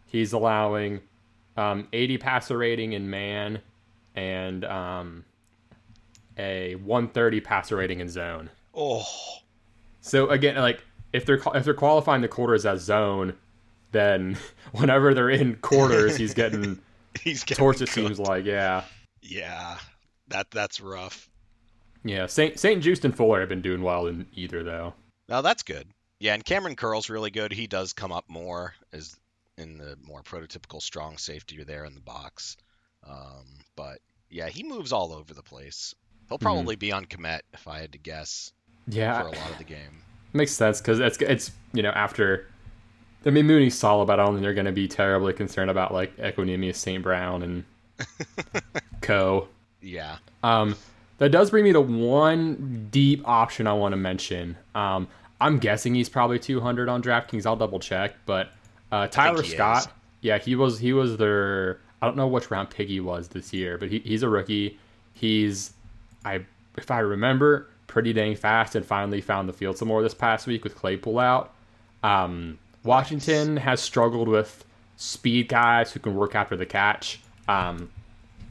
he's 0.06 0.33
allowing 0.33 1.00
um, 1.56 1.88
80 1.92 2.18
passer 2.18 2.59
rating 2.59 2.92
in 2.92 3.09
man, 3.09 3.61
and 4.16 4.64
um, 4.64 5.25
a 6.37 6.75
130 6.76 7.40
passer 7.40 7.76
rating 7.76 8.00
in 8.00 8.09
zone. 8.09 8.50
Oh. 8.75 9.04
So 10.00 10.28
again, 10.30 10.56
like 10.56 10.85
if 11.12 11.26
they're 11.26 11.40
if 11.54 11.64
they're 11.64 11.75
qualifying 11.75 12.23
the 12.23 12.28
quarters 12.28 12.66
as 12.66 12.83
zone, 12.83 13.35
then 13.92 14.37
whenever 14.73 15.14
they're 15.14 15.30
in 15.30 15.56
quarters, 15.56 16.16
he's 16.16 16.35
getting 16.35 16.80
he's. 17.23 17.44
It 17.49 17.88
seems 17.88 18.18
like, 18.18 18.44
yeah. 18.44 18.85
Yeah, 19.23 19.78
that 20.28 20.50
that's 20.50 20.80
rough. 20.80 21.28
Yeah, 22.04 22.26
Saint 22.26 22.59
St-Juste 22.59 23.04
and 23.04 23.16
Fuller 23.16 23.40
have 23.40 23.49
been 23.49 23.62
doing 23.62 23.83
well 23.83 24.06
in 24.06 24.26
either 24.35 24.62
though. 24.62 24.92
Now 25.28 25.40
that's 25.40 25.62
good. 25.62 25.88
Yeah, 26.21 26.35
and 26.35 26.44
Kamren 26.44 26.76
Curl's 26.76 27.09
really 27.09 27.30
good. 27.30 27.52
He 27.52 27.66
does 27.66 27.92
come 27.92 28.12
up 28.12 28.26
more 28.28 28.75
as 28.92 29.16
in 29.56 29.78
the 29.78 29.97
more 30.06 30.23
prototypical 30.23 30.83
strong 30.83 31.16
safety 31.16 31.62
there 31.64 31.85
in 31.85 31.94
the 31.94 32.00
box. 32.00 32.56
Um, 33.09 33.61
but 33.76 33.99
yeah, 34.30 34.49
he 34.49 34.62
moves 34.62 34.92
all 34.92 35.12
over 35.12 35.33
the 35.33 35.42
place. 35.42 35.94
He'll 36.28 36.37
mm-hmm. 36.37 36.44
probably 36.44 36.76
mm-hmm. 36.76 36.80
be 36.80 36.92
on 36.92 37.06
Kmet 37.06 37.40
if 37.52 37.66
I 37.66 37.80
had 37.80 37.92
to 37.92 37.99
guess. 37.99 38.52
Yeah, 38.87 39.23
for 39.23 39.28
a 39.28 39.33
lot 39.33 39.50
of 39.50 39.59
the 39.59 39.64
game. 39.64 40.02
Makes 40.35 40.52
sense 40.52 40.80
because 40.80 41.00
it's 41.00 41.18
it's 41.18 41.52
you 41.73 41.83
know 41.83 41.90
after. 41.90 42.49
I 43.26 43.31
mean, 43.31 43.47
Mooney's 43.47 43.78
solid, 43.78 44.07
but 44.07 44.21
I 44.21 44.25
don't 44.25 44.35
think 44.35 44.43
they're 44.43 44.54
going 44.54 44.66
to 44.66 44.73
be 44.73 44.88
terribly 44.88 45.33
concerned 45.33 45.71
about 45.71 45.93
like 45.93 46.16
Equanimeous 46.19 46.76
St. 46.76 47.02
Brown 47.02 47.43
and 47.43 47.64
Co. 49.00 49.49
Yeah. 49.81 50.19
Um, 50.43 50.76
that 51.19 51.31
does 51.31 51.50
bring 51.50 51.64
me 51.64 51.73
to 51.73 51.81
one 51.81 52.88
deep 52.90 53.26
option 53.26 53.66
I 53.66 53.73
want 53.73 53.93
to 53.93 53.97
mention. 53.97 54.57
Um, 54.75 55.09
I'm 55.40 55.59
guessing 55.59 55.95
he's 55.95 56.09
probably 56.09 56.38
200 56.38 56.88
on 56.88 57.02
DraftKings. 57.02 57.47
I'll 57.47 57.57
double 57.57 57.81
check, 57.81 58.14
but 58.26 58.50
uh, 58.93 59.07
Tyler 59.09 59.43
Scott, 59.43 59.83
is. 59.83 59.88
yeah, 60.21 60.38
he 60.38 60.54
was 60.54 60.78
he 60.78 60.93
was 60.93 61.16
their 61.16 61.81
I 62.00 62.07
don't 62.07 62.16
know 62.16 62.28
which 62.28 62.50
round 62.50 62.71
pick 62.71 62.88
he 62.88 63.00
was 63.00 63.28
this 63.28 63.52
year, 63.52 63.78
but 63.78 63.90
he, 63.90 64.00
he's 64.00 64.23
a 64.23 64.28
rookie. 64.28 64.78
He's 65.14 65.73
I 66.25 66.45
if 66.76 66.90
I 66.90 67.00
remember 67.00 67.69
pretty 67.87 68.12
dang 68.12 68.35
fast 68.37 68.75
and 68.75 68.85
finally 68.85 69.21
found 69.21 69.49
the 69.49 69.52
field 69.52 69.78
some 69.78 69.88
more 69.88 70.02
this 70.02 70.14
past 70.14 70.47
week 70.47 70.64
with 70.64 70.75
Claypool 70.75 71.19
out. 71.19 71.54
Um, 72.02 72.59
Washington 72.85 73.57
has 73.57 73.81
struggled 73.81 74.29
with 74.29 74.64
speed 74.97 75.49
guys 75.49 75.93
who 75.93 76.00
can 76.00 76.14
work 76.14 76.35
after 76.35 76.57
the 76.57 76.67
catch. 76.67 77.21
Um, 77.49 77.91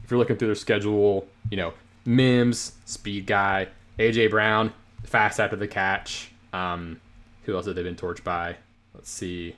if 0.04 0.10
you're 0.10 0.18
looking 0.18 0.36
through 0.36 0.48
their 0.48 0.54
schedule, 0.54 1.26
you 1.50 1.56
know 1.56 1.72
Mims, 2.04 2.72
speed 2.84 3.26
guy, 3.26 3.68
AJ 3.98 4.30
Brown, 4.30 4.72
fast 5.04 5.40
after 5.40 5.56
the 5.56 5.68
catch. 5.68 6.30
Um, 6.52 7.00
who 7.44 7.54
else 7.54 7.66
have 7.66 7.74
they 7.74 7.82
been 7.82 7.96
torched 7.96 8.24
by? 8.24 8.56
Let's 8.94 9.10
see 9.10 9.56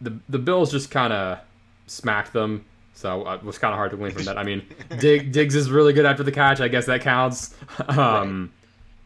the 0.00 0.18
the 0.28 0.38
Bills 0.38 0.70
just 0.70 0.90
kind 0.90 1.12
of 1.12 1.38
smacked 1.86 2.32
them. 2.32 2.64
So 2.94 3.26
uh, 3.26 3.34
it 3.36 3.44
was 3.44 3.58
kind 3.58 3.72
of 3.72 3.78
hard 3.78 3.92
to 3.92 3.96
win 3.96 4.12
from 4.12 4.24
that. 4.24 4.36
I 4.38 4.42
mean, 4.42 4.66
Dig, 4.98 5.30
Diggs 5.30 5.54
is 5.54 5.70
really 5.70 5.92
good 5.92 6.04
after 6.04 6.24
the 6.24 6.32
catch. 6.32 6.60
I 6.60 6.68
guess 6.68 6.86
that 6.86 7.00
counts. 7.00 7.54
Um, 7.86 8.52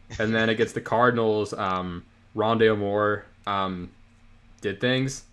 right. 0.09 0.19
And 0.19 0.33
then 0.33 0.49
against 0.49 0.73
the 0.73 0.81
Cardinals, 0.81 1.53
um, 1.53 2.03
Rondale 2.35 2.77
Moore 2.77 3.25
um, 3.45 3.91
did 4.63 4.81
things, 4.81 5.23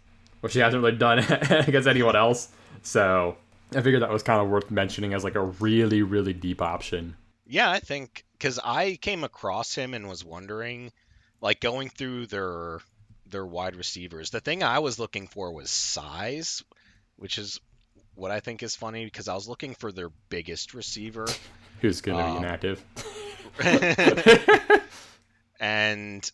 which 0.41 0.53
he 0.53 0.61
hasn't 0.61 0.83
really 0.83 0.99
done 0.99 1.19
against 1.51 1.89
anyone 1.89 2.17
else. 2.17 2.49
So 2.83 3.37
I 3.75 3.81
figured 3.81 4.03
that 4.03 4.11
was 4.11 4.23
kind 4.23 4.43
of 4.43 4.49
worth 4.49 4.71
mentioning 4.71 5.15
as 5.15 5.25
like 5.25 5.37
a 5.37 5.45
really, 5.45 6.03
really 6.03 6.35
deep 6.35 6.61
option. 6.61 7.17
Yeah, 7.47 7.71
I 7.71 7.81
think 7.81 8.25
because 8.33 8.61
I 8.63 8.97
came 9.01 9.25
across 9.25 9.75
him 9.75 9.95
and 9.95 10.09
was 10.09 10.25
wondering, 10.25 10.93
like 11.41 11.61
going 11.61 11.89
through 11.89 12.27
their 12.27 12.81
their 13.27 13.47
wide 13.47 13.77
receivers. 13.77 14.31
The 14.31 14.41
thing 14.41 14.63
I 14.63 14.81
was 14.81 14.99
looking 14.99 15.27
for 15.27 15.53
was 15.53 15.71
size, 15.71 16.63
which 17.17 17.39
is 17.39 17.61
what 18.15 18.31
I 18.31 18.41
think 18.41 18.63
is 18.63 18.77
funny 18.77 19.05
because 19.05 19.29
I 19.29 19.35
was 19.35 19.49
looking 19.49 19.75
for 19.75 19.93
their 19.93 20.11
biggest 20.29 20.75
receiver. 20.75 21.27
Who's 21.81 22.01
going 22.01 22.19
to 22.19 22.25
um, 22.25 22.33
be 22.33 22.39
inactive. 22.39 22.85
and 25.61 26.31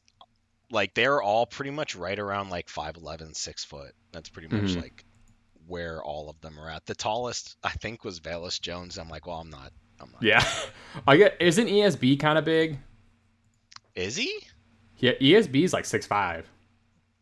like 0.71 0.95
they're 0.95 1.23
all 1.23 1.47
pretty 1.47 1.71
much 1.71 1.95
right 1.95 2.19
around 2.19 2.51
like 2.51 2.67
5'11, 2.69 3.37
6 3.37 3.65
foot. 3.65 3.93
That's 4.13 4.29
pretty 4.29 4.49
much 4.49 4.71
mm-hmm. 4.71 4.81
like 4.81 5.05
where 5.67 6.03
all 6.03 6.31
of 6.31 6.41
them 6.41 6.59
are 6.59 6.71
at. 6.71 6.87
The 6.87 6.95
tallest 6.95 7.57
I 7.63 7.71
think 7.71 8.05
was 8.05 8.21
Velus 8.21 8.61
Jones. 8.61 8.99
I'm 8.99 9.09
like, 9.09 9.27
well, 9.27 9.37
I'm 9.37 9.51
not. 9.51 9.73
I'm 10.01 10.11
not. 10.13 10.23
Yeah, 10.23 10.45
I 11.07 11.17
get. 11.17 11.37
Isn't 11.41 11.69
ESB 11.69 12.21
kind 12.21 12.39
of 12.39 12.45
big? 12.45 12.79
Is 13.95 14.17
he? 14.17 14.41
Yeah, 14.99 15.13
ESB 15.13 15.65
is 15.65 15.73
like 15.73 15.85
six 15.85 16.07
five. 16.07 16.47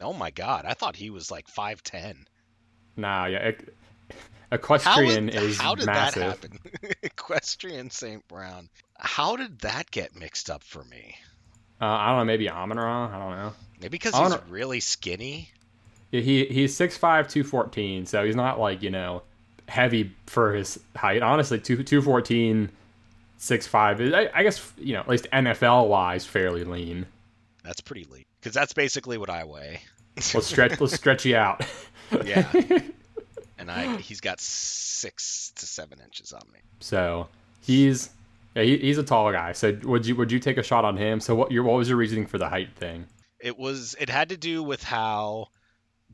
Oh 0.00 0.12
my 0.12 0.30
god, 0.30 0.64
I 0.66 0.74
thought 0.74 0.96
he 0.96 1.10
was 1.10 1.30
like 1.30 1.48
five 1.48 1.82
ten. 1.82 2.26
Nah, 2.96 3.26
yeah. 3.26 3.52
Equestrian 4.52 5.28
how 5.28 5.40
is 5.40 5.58
how 5.58 5.74
did 5.74 5.86
massive. 5.86 6.22
that 6.22 6.28
happen? 6.28 6.58
Equestrian 7.02 7.90
St. 7.90 8.26
Brown. 8.28 8.68
How 8.98 9.36
did 9.36 9.58
that 9.60 9.90
get 9.90 10.14
mixed 10.14 10.50
up 10.50 10.62
for 10.62 10.84
me? 10.84 11.16
Uh, 11.84 11.98
I 11.98 12.08
don't 12.08 12.18
know. 12.18 12.24
Maybe 12.24 12.48
Amon 12.48 12.78
Ra. 12.78 13.08
I 13.14 13.18
don't 13.18 13.36
know. 13.36 13.52
Maybe 13.80 13.90
because 13.90 14.16
he's 14.16 14.50
really 14.50 14.80
skinny. 14.80 15.50
Yeah, 16.10 16.20
he 16.20 16.46
he's 16.46 16.78
6'5", 16.78 17.00
214, 17.00 18.06
so 18.06 18.24
he's 18.24 18.36
not 18.36 18.58
like 18.58 18.82
you 18.82 18.90
know 18.90 19.22
heavy 19.68 20.14
for 20.26 20.54
his 20.54 20.80
height. 20.96 21.22
Honestly, 21.22 21.58
two 21.58 21.82
two 21.82 22.00
fourteen, 22.00 22.70
six 23.36 23.66
five. 23.66 24.00
I, 24.00 24.30
I 24.32 24.42
guess 24.42 24.72
you 24.78 24.94
know 24.94 25.00
at 25.00 25.08
least 25.08 25.26
NFL 25.32 25.88
wise, 25.88 26.24
fairly 26.24 26.64
lean. 26.64 27.06
That's 27.62 27.80
pretty 27.80 28.04
lean 28.10 28.24
because 28.40 28.54
that's 28.54 28.72
basically 28.72 29.18
what 29.18 29.28
I 29.28 29.44
weigh. 29.44 29.80
let's 30.16 30.46
stretch. 30.46 30.80
let's 30.80 30.94
stretch 31.02 31.26
you 31.26 31.36
out. 31.36 31.66
yeah. 32.24 32.50
And 33.56 33.70
I, 33.70 33.96
he's 33.96 34.20
got 34.20 34.40
six 34.40 35.52
to 35.56 35.64
seven 35.64 35.98
inches 36.04 36.32
on 36.34 36.42
me. 36.52 36.58
So 36.80 37.28
he's, 37.62 38.10
yeah, 38.54 38.62
he, 38.62 38.78
he's 38.78 38.98
a 38.98 39.02
tall 39.02 39.30
guy. 39.32 39.52
So 39.52 39.78
would 39.82 40.06
you 40.06 40.16
would 40.16 40.32
you 40.32 40.38
take 40.38 40.58
a 40.58 40.62
shot 40.62 40.84
on 40.84 40.96
him? 40.96 41.20
So 41.20 41.34
what 41.34 41.52
your 41.52 41.64
what 41.64 41.76
was 41.76 41.88
your 41.88 41.98
reasoning 41.98 42.26
for 42.26 42.38
the 42.38 42.48
height 42.48 42.74
thing? 42.76 43.06
It 43.40 43.58
was 43.58 43.94
it 43.98 44.08
had 44.08 44.30
to 44.30 44.36
do 44.36 44.62
with 44.62 44.82
how 44.82 45.48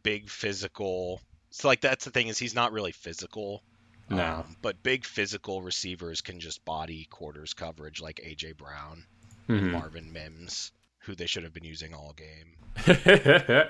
big 0.03 0.29
physical. 0.29 1.21
So 1.51 1.69
like 1.69 1.81
that's 1.81 2.05
the 2.05 2.11
thing 2.11 2.29
is 2.29 2.39
he's 2.39 2.55
not 2.55 2.73
really 2.73 2.93
physical. 2.93 3.63
No. 4.09 4.25
Um, 4.25 4.57
but 4.61 4.83
big 4.83 5.05
physical 5.05 5.63
receivers 5.63 6.21
can 6.21 6.41
just 6.41 6.65
body 6.65 7.07
quarters 7.11 7.55
coverage 7.55 8.01
like 8.01 8.21
AJ 8.27 8.57
Brown, 8.57 9.05
mm-hmm. 9.49 9.71
Marvin 9.71 10.13
Mims 10.13 10.73
who 11.01 11.15
they 11.15 11.27
should 11.27 11.45
have 11.45 11.53
been 11.53 11.65
using 11.65 11.95
all 11.95 12.15
game. 12.15 13.65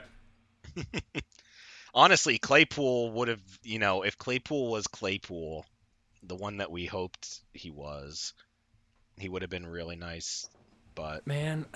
Honestly, 1.95 2.39
Claypool 2.39 3.13
would 3.13 3.29
have, 3.29 3.43
you 3.63 3.79
know, 3.79 4.03
if 4.03 4.19
Claypool 4.19 4.71
was 4.71 4.87
Claypool, 4.87 5.65
the 6.23 6.37
one 6.37 6.59
that 6.59 6.71
we 6.71 6.87
hoped 6.87 7.41
he 7.53 7.71
was, 7.71 8.35
he 9.21 9.29
would 9.29 9.43
have 9.43 9.51
been 9.51 9.67
really 9.67 9.97
nice. 9.97 10.49
But 10.95 11.27
man, 11.27 11.67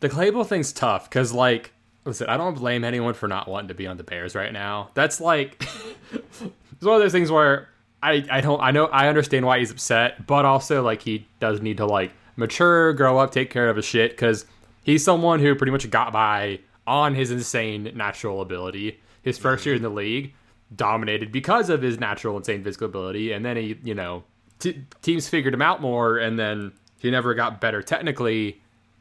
the 0.00 0.08
Claypool 0.08 0.44
thing's 0.44 0.72
tough 0.72 1.08
because 1.08 1.32
like 1.32 1.72
Listen, 2.04 2.28
I 2.28 2.36
don't 2.36 2.54
blame 2.54 2.84
anyone 2.84 3.14
for 3.14 3.28
not 3.28 3.48
wanting 3.48 3.68
to 3.68 3.74
be 3.74 3.86
on 3.86 3.96
the 3.96 4.04
Bears 4.04 4.34
right 4.34 4.52
now. 4.52 4.90
That's 4.94 5.20
like 5.20 5.62
it's 6.12 6.40
one 6.80 6.96
of 6.96 7.00
those 7.00 7.12
things 7.12 7.30
where 7.30 7.68
I 8.02 8.24
I 8.30 8.40
don't 8.42 8.60
I 8.60 8.70
know 8.72 8.86
I 8.86 9.08
understand 9.08 9.46
why 9.46 9.58
he's 9.58 9.70
upset, 9.70 10.26
but 10.26 10.44
also 10.44 10.82
like 10.82 11.02
he 11.02 11.26
does 11.40 11.62
need 11.62 11.78
to 11.78 11.86
like 11.86 12.12
mature, 12.36 12.92
grow 12.92 13.18
up, 13.18 13.30
take 13.30 13.48
care 13.48 13.70
of 13.70 13.76
his 13.76 13.86
shit 13.86 14.10
because 14.10 14.44
he's 14.82 15.02
someone 15.02 15.40
who 15.40 15.54
pretty 15.54 15.72
much 15.72 15.88
got 15.90 16.12
by 16.12 16.60
on 16.86 17.14
his 17.14 17.30
insane 17.30 17.90
natural 17.94 18.42
ability. 18.42 19.00
His 19.22 19.38
1st 19.38 19.64
year 19.64 19.74
in 19.74 19.82
the 19.82 19.88
league 19.88 20.34
dominated 20.76 21.32
because 21.32 21.70
of 21.70 21.80
his 21.80 21.98
natural 21.98 22.36
insane 22.36 22.62
physical 22.62 22.86
ability, 22.86 23.32
and 23.32 23.46
then 23.46 23.56
he 23.56 23.78
you 23.82 23.94
know 23.94 24.24
t- 24.58 24.84
teams 25.02 25.28
figured 25.28 25.54
him 25.54 25.62
out 25.62 25.80
more, 25.80 26.18
and 26.18 26.38
then 26.38 26.72
he 26.98 27.10
never 27.10 27.34
got 27.34 27.60
better 27.60 27.82
technically, 27.82 28.60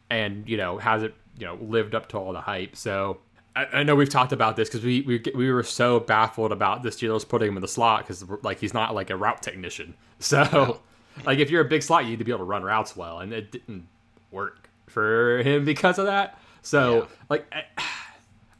and 0.10 0.48
you 0.48 0.58
know 0.58 0.78
hasn't 0.78 1.14
you 1.38 1.46
know 1.46 1.56
lived 1.62 1.96
up 1.96 2.10
to 2.10 2.18
all 2.18 2.34
the 2.34 2.42
hype. 2.42 2.76
So 2.76 3.20
I, 3.56 3.66
I 3.66 3.84
know 3.84 3.96
we've 3.96 4.10
talked 4.10 4.32
about 4.32 4.56
this 4.56 4.70
because 4.70 4.84
we, 4.84 5.02
we 5.02 5.24
we 5.36 5.52
were 5.52 5.64
so 5.64 6.00
baffled 6.00 6.52
about 6.52 6.84
the 6.84 6.90
Steelers 6.90 7.28
putting 7.28 7.50
him 7.50 7.58
in 7.58 7.62
the 7.62 7.68
slot 7.68 8.02
because 8.08 8.24
like 8.44 8.60
he's 8.60 8.74
not 8.74 8.94
like 8.96 9.10
a 9.10 9.16
route 9.18 9.42
technician. 9.42 9.94
So 10.20 10.80
like 11.26 11.40
if 11.40 11.50
you're 11.50 11.62
a 11.62 11.68
big 11.68 11.84
slot, 11.84 12.06
you 12.06 12.12
need 12.12 12.20
to 12.20 12.24
be 12.26 12.32
able 12.32 12.40
to 12.40 12.44
run 12.46 12.64
routes 12.64 12.96
well, 12.96 13.20
and 13.20 13.34
it 13.34 13.52
didn't 13.52 13.88
work 14.32 14.70
for 14.88 15.40
him 15.44 15.66
because 15.74 16.00
of 16.00 16.06
that. 16.06 16.40
So 16.62 16.96
Yeah. 17.02 17.06
like 17.30 17.46
I, 17.54 17.84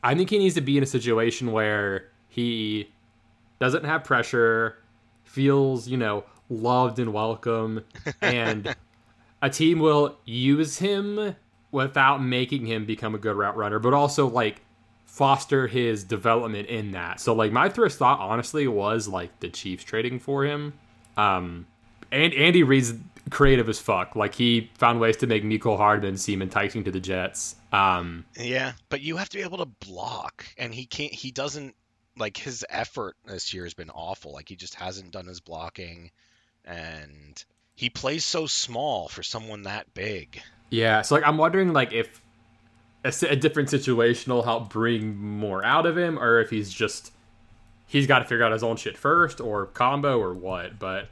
I 0.04 0.16
think 0.16 0.30
he 0.30 0.38
needs 0.40 0.56
to 0.56 0.62
be 0.62 0.76
in 0.78 0.84
a 0.84 0.88
situation 0.88 1.52
where 1.54 2.10
he 2.28 2.90
doesn't 3.60 3.86
have 3.86 4.04
pressure, 4.04 4.78
feels 5.24 5.88
you 5.88 5.96
know 5.98 6.26
loved 6.54 7.00
and 7.00 7.14
welcome, 7.14 7.84
and 8.22 8.76
a 9.42 9.50
team 9.50 9.80
will 9.80 10.18
use 10.26 10.78
him 10.78 11.36
without 11.72 12.24
making 12.24 12.66
him 12.66 12.86
become 12.86 13.16
a 13.16 13.18
good 13.18 13.36
route 13.36 13.58
runner, 13.58 13.80
but 13.80 13.94
also 13.94 14.28
like 14.28 14.62
foster 15.06 15.68
his 15.68 16.04
development 16.04 16.68
in 16.70 16.92
that. 16.92 17.20
So 17.20 17.34
like 17.34 17.52
my 17.52 17.70
first 17.70 18.00
thought 18.00 18.20
honestly 18.20 18.68
was 18.68 19.08
like 19.08 19.40
the 19.42 19.50
Chiefs 19.50 19.84
trading 19.84 20.20
for 20.20 20.44
him. 20.44 20.74
Um 21.18 21.68
and 22.12 22.34
Andy 22.34 22.64
Reid's 22.64 22.94
creative 23.30 23.70
as 23.70 23.80
fuck. 23.80 24.16
Like 24.16 24.36
he 24.36 24.72
found 24.78 25.00
ways 25.00 25.18
to 25.18 25.28
make 25.28 25.44
Mecole 25.44 25.78
Hardman 25.78 26.18
seem 26.18 26.42
enticing 26.42 26.84
to 26.86 26.92
the 26.92 27.00
Jets. 27.00 27.56
Um 27.72 28.26
Yeah, 28.40 28.74
but 28.90 29.02
you 29.02 29.18
have 29.18 29.30
to 29.30 29.38
be 29.38 29.44
able 29.44 29.60
to 29.60 29.66
block, 29.66 30.46
and 30.58 30.74
he 30.74 30.86
can't. 30.86 31.14
He 31.14 31.32
doesn't 31.32 31.76
like 32.18 32.38
his 32.38 32.66
effort 32.70 33.16
this 33.26 33.54
year 33.54 33.64
has 33.64 33.74
been 33.74 33.90
awful. 33.90 34.34
Like 34.34 34.50
he 34.50 34.56
just 34.56 34.76
hasn't 34.76 35.12
done 35.12 35.26
his 35.26 35.40
blocking, 35.42 36.12
and 36.66 37.44
he 37.76 37.90
plays 37.90 38.24
so 38.24 38.46
small 38.46 39.08
for 39.08 39.24
someone 39.24 39.64
that 39.64 39.94
big. 39.94 40.42
yeah, 40.70 41.02
so 41.02 41.16
like 41.16 41.26
I'm 41.26 41.38
wondering 41.38 41.74
like 41.74 41.92
if 41.94 42.22
a, 43.04 43.14
a 43.30 43.36
different 43.36 43.70
situation 43.70 44.32
will 44.34 44.44
help 44.44 44.70
bring 44.70 45.18
more 45.18 45.64
out 45.64 45.86
of 45.86 45.98
him 45.98 46.18
or 46.18 46.40
if 46.40 46.50
he's 46.50 46.72
just 46.72 47.12
he's 47.86 48.08
got 48.08 48.20
to 48.20 48.26
figure 48.26 48.44
out 48.44 48.52
his 48.52 48.64
own 48.64 48.76
shit 48.78 48.98
first 48.98 49.42
or 49.42 49.66
combo 49.68 50.20
or 50.20 50.34
what, 50.34 50.80
but 50.80 51.10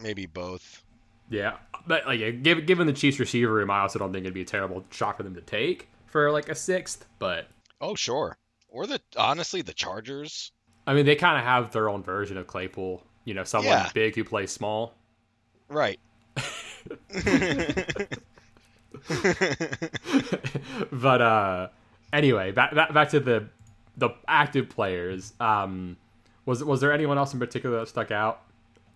Maybe 0.00 0.26
both. 0.26 0.82
Yeah, 1.30 1.56
but 1.86 2.06
like 2.06 2.42
given 2.42 2.64
given 2.66 2.86
the 2.86 2.92
Chiefs 2.92 3.18
receiver 3.18 3.52
room, 3.52 3.70
I 3.70 3.80
also 3.80 3.98
don't 3.98 4.12
think 4.12 4.24
it'd 4.24 4.34
be 4.34 4.42
a 4.42 4.46
terrible 4.46 4.84
shot 4.90 5.16
for 5.16 5.22
them 5.24 5.34
to 5.34 5.40
take 5.40 5.88
for 6.06 6.30
like 6.30 6.48
a 6.48 6.54
sixth. 6.54 7.04
But 7.18 7.48
Oh, 7.80 7.94
sure. 7.94 8.38
Or 8.68 8.86
the 8.86 9.00
honestly, 9.16 9.62
the 9.62 9.72
Chargers. 9.72 10.52
I 10.86 10.94
mean, 10.94 11.04
they 11.06 11.16
kind 11.16 11.36
of 11.38 11.44
have 11.44 11.70
their 11.72 11.88
own 11.88 12.02
version 12.02 12.36
of 12.38 12.46
Claypool. 12.46 13.02
You 13.28 13.34
know, 13.34 13.44
someone 13.44 13.72
Yeah. 13.74 13.90
big 13.92 14.14
who 14.14 14.24
plays 14.24 14.50
small. 14.50 14.94
Right. 15.68 16.00
but 20.90 21.20
uh, 21.20 21.68
anyway, 22.10 22.52
back, 22.52 22.74
back 22.74 22.94
back 22.94 23.10
to 23.10 23.20
the 23.20 23.48
the 23.98 24.10
active 24.26 24.70
players. 24.70 25.34
Um, 25.40 25.98
was 26.46 26.64
was 26.64 26.80
there 26.80 26.90
anyone 26.90 27.18
else 27.18 27.34
in 27.34 27.38
particular 27.38 27.80
that 27.80 27.88
stuck 27.88 28.10
out 28.10 28.40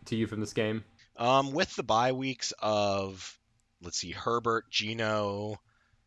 to 0.06 0.16
you 0.16 0.26
from 0.26 0.40
this 0.40 0.54
game? 0.54 0.82
Um, 1.18 1.52
with 1.52 1.76
the 1.76 1.82
bye 1.82 2.12
weeks 2.12 2.54
of, 2.60 3.38
let's 3.82 3.98
see, 3.98 4.12
Herbert, 4.12 4.70
Gino, 4.70 5.60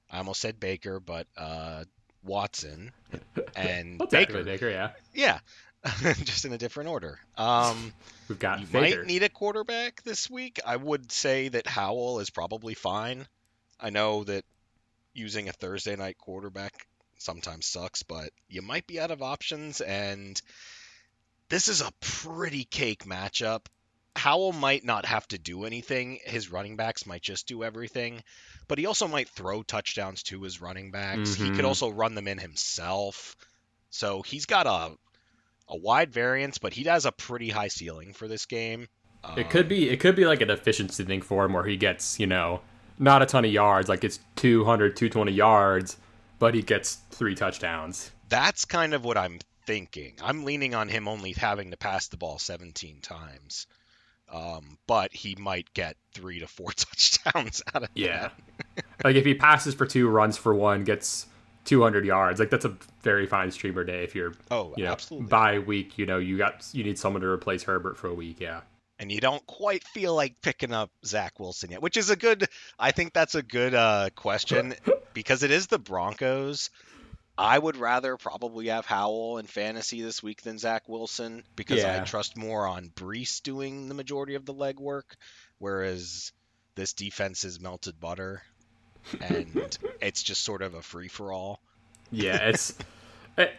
I 0.10 0.18
almost 0.18 0.42
said 0.42 0.60
Baker, 0.60 1.00
but 1.00 1.28
uh, 1.38 1.84
Watson 2.24 2.92
and 3.56 4.02
Baker. 4.10 4.44
Baker, 4.44 4.68
yeah. 4.70 4.92
Yeah, 5.14 5.40
just 6.24 6.46
in 6.46 6.54
a 6.54 6.58
different 6.58 6.90
order. 6.90 7.20
Um, 7.38 7.94
We've 8.28 8.40
got 8.40 8.60
you 8.62 8.68
might 8.72 9.06
need 9.06 9.24
a 9.24 9.30
quarterback 9.30 10.02
this 10.04 10.30
week. 10.30 10.60
I 10.66 10.76
would 10.76 11.12
say 11.12 11.50
that 11.50 11.68
Howell 11.68 12.20
is 12.20 12.30
probably 12.32 12.74
fine. 12.74 13.28
I 13.80 13.92
know 13.92 14.24
that 14.24 14.44
using 15.14 15.48
a 15.48 15.54
Thursday 15.54 15.96
night 15.96 16.18
quarterback 16.18 16.88
sometimes 17.20 17.68
sucks, 17.68 18.04
but 18.04 18.32
you 18.50 18.62
might 18.62 18.88
be 18.88 19.00
out 19.00 19.12
of 19.12 19.22
options, 19.22 19.80
and 19.82 20.42
this 21.50 21.68
is 21.68 21.82
a 21.82 21.92
pretty 22.02 22.64
cake 22.64 23.06
matchup. 23.06 23.68
Howell 24.16 24.54
might 24.54 24.84
not 24.84 25.06
have 25.06 25.28
to 25.28 25.38
do 25.38 25.66
anything. 25.66 26.20
His 26.26 26.50
running 26.52 26.78
backs 26.78 27.06
might 27.06 27.22
just 27.22 27.48
do 27.48 27.64
everything, 27.64 28.24
but 28.68 28.78
he 28.80 28.86
also 28.86 29.08
might 29.08 29.30
throw 29.30 29.62
touchdowns 29.62 30.24
to 30.24 30.42
his 30.42 30.62
running 30.62 30.92
backs. 30.92 31.36
He 31.36 31.50
Mhm. 31.50 31.56
could 31.58 31.66
also 31.66 31.90
run 31.90 32.16
them 32.16 32.28
in 32.28 32.38
himself. 32.38 33.36
So 33.90 34.22
he's 34.22 34.46
got 34.46 34.68
a 34.68 34.98
a 35.68 35.78
wide 35.78 36.12
variance, 36.12 36.58
but 36.58 36.74
he 36.74 36.84
has 36.84 37.06
a 37.06 37.12
pretty 37.12 37.50
high 37.50 37.68
ceiling 37.70 38.14
for 38.14 38.28
this 38.28 38.46
game. 38.46 38.88
It 39.36 39.50
could 39.50 39.68
be 39.68 39.90
it 39.90 40.00
could 40.00 40.16
be 40.16 40.26
like 40.26 40.42
an 40.42 40.52
efficiency 40.52 41.04
thing 41.04 41.22
for 41.22 41.46
him 41.46 41.54
where 41.54 41.64
he 41.66 41.78
gets, 41.78 42.20
you 42.20 42.28
know, 42.28 42.62
not 43.00 43.24
a 43.24 43.26
ton 43.26 43.44
of 43.44 43.52
yards, 43.52 43.90
like 43.90 44.04
it's 44.04 44.20
200, 44.36 44.96
220 44.96 45.32
yards, 45.32 45.98
but 46.38 46.54
he 46.54 46.62
gets 46.62 47.00
three 47.10 47.34
touchdowns. 47.34 48.12
That's 48.30 48.66
kind 48.66 48.94
of 48.94 49.04
what 49.04 49.18
I'm 49.18 49.40
thinking. 49.66 50.14
I'm 50.24 50.44
leaning 50.46 50.76
on 50.76 50.90
him 50.90 51.08
only 51.08 51.32
having 51.32 51.72
to 51.72 51.78
pass 51.78 52.08
the 52.08 52.18
ball 52.18 52.38
17 52.38 53.00
times. 53.02 53.66
Um, 54.32 54.78
but 54.88 55.14
he 55.14 55.36
might 55.40 55.74
get 55.74 55.96
three 56.14 56.40
to 56.40 56.48
four 56.48 56.72
touchdowns 56.76 57.64
out 57.74 57.84
of 57.84 57.90
Yeah. 57.96 58.30
that. 58.30 58.32
Yeah. 58.78 58.84
like 59.04 59.16
if 59.16 59.26
he 59.26 59.34
passes 59.34 59.74
for 59.74 59.86
two, 59.88 60.08
runs 60.08 60.38
for 60.38 60.54
one, 60.54 60.84
gets 60.84 61.26
200 61.66 62.06
yards, 62.06 62.40
like 62.40 62.50
that's 62.50 62.66
a 62.66 62.76
very 63.02 63.26
fine 63.26 63.52
streamer 63.52 63.84
day 63.84 64.04
if 64.04 64.16
you're, 64.16 64.34
Oh, 64.50 64.74
you 64.78 64.86
know, 64.86 64.92
absolutely. 64.92 65.28
by 65.28 65.60
week, 65.60 65.98
you 65.98 66.06
know, 66.06 66.18
you 66.18 66.38
got 66.38 66.66
you 66.72 66.84
need 66.84 66.98
someone 66.98 67.22
to 67.22 67.28
replace 67.28 67.64
Herbert 67.64 67.98
for 67.98 68.08
a 68.08 68.14
week, 68.14 68.40
yeah. 68.40 68.62
and 69.00 69.12
you 69.12 69.20
don't 69.20 69.46
quite 69.46 69.84
feel 69.84 70.16
like 70.16 70.42
picking 70.42 70.72
up 70.74 70.92
Zach 71.06 71.40
Wilson 71.40 71.72
yet, 71.72 71.82
which 71.82 71.98
is 71.98 72.10
a 72.10 72.16
good. 72.16 72.48
I 72.80 72.92
think 72.92 73.14
that's 73.14 73.36
a 73.36 73.44
good 73.44 73.74
uh, 73.74 74.10
question 74.16 74.76
because 75.14 75.44
it 75.44 75.52
is 75.52 75.68
the 75.68 75.80
Broncos. 75.80 76.70
I 77.38 77.60
would 77.60 77.76
rather 77.76 78.16
probably 78.16 78.68
have 78.68 78.86
Howell 78.86 79.40
in 79.40 79.46
fantasy 79.46 80.02
this 80.02 80.24
week 80.24 80.42
than 80.42 80.58
Zach 80.58 80.88
Wilson 80.88 81.44
because 81.58 81.84
I 81.84 82.00
trust 82.06 82.38
more 82.38 82.66
on 82.66 82.90
Breece 82.96 83.44
doing 83.44 83.90
the 83.90 83.94
majority 83.94 84.36
of 84.36 84.46
the 84.46 84.54
legwork, 84.54 85.16
whereas 85.58 86.32
this 86.76 86.94
defense 86.94 87.44
is 87.44 87.60
melted 87.60 88.00
butter, 88.00 88.42
and 89.22 89.78
it's 90.02 90.24
just 90.24 90.44
sort 90.44 90.62
of 90.62 90.74
a 90.74 90.82
free 90.82 91.08
for 91.08 91.32
all. 91.32 91.60
Yeah, 92.12 92.50
it's. 92.50 92.78
I, 93.38 93.50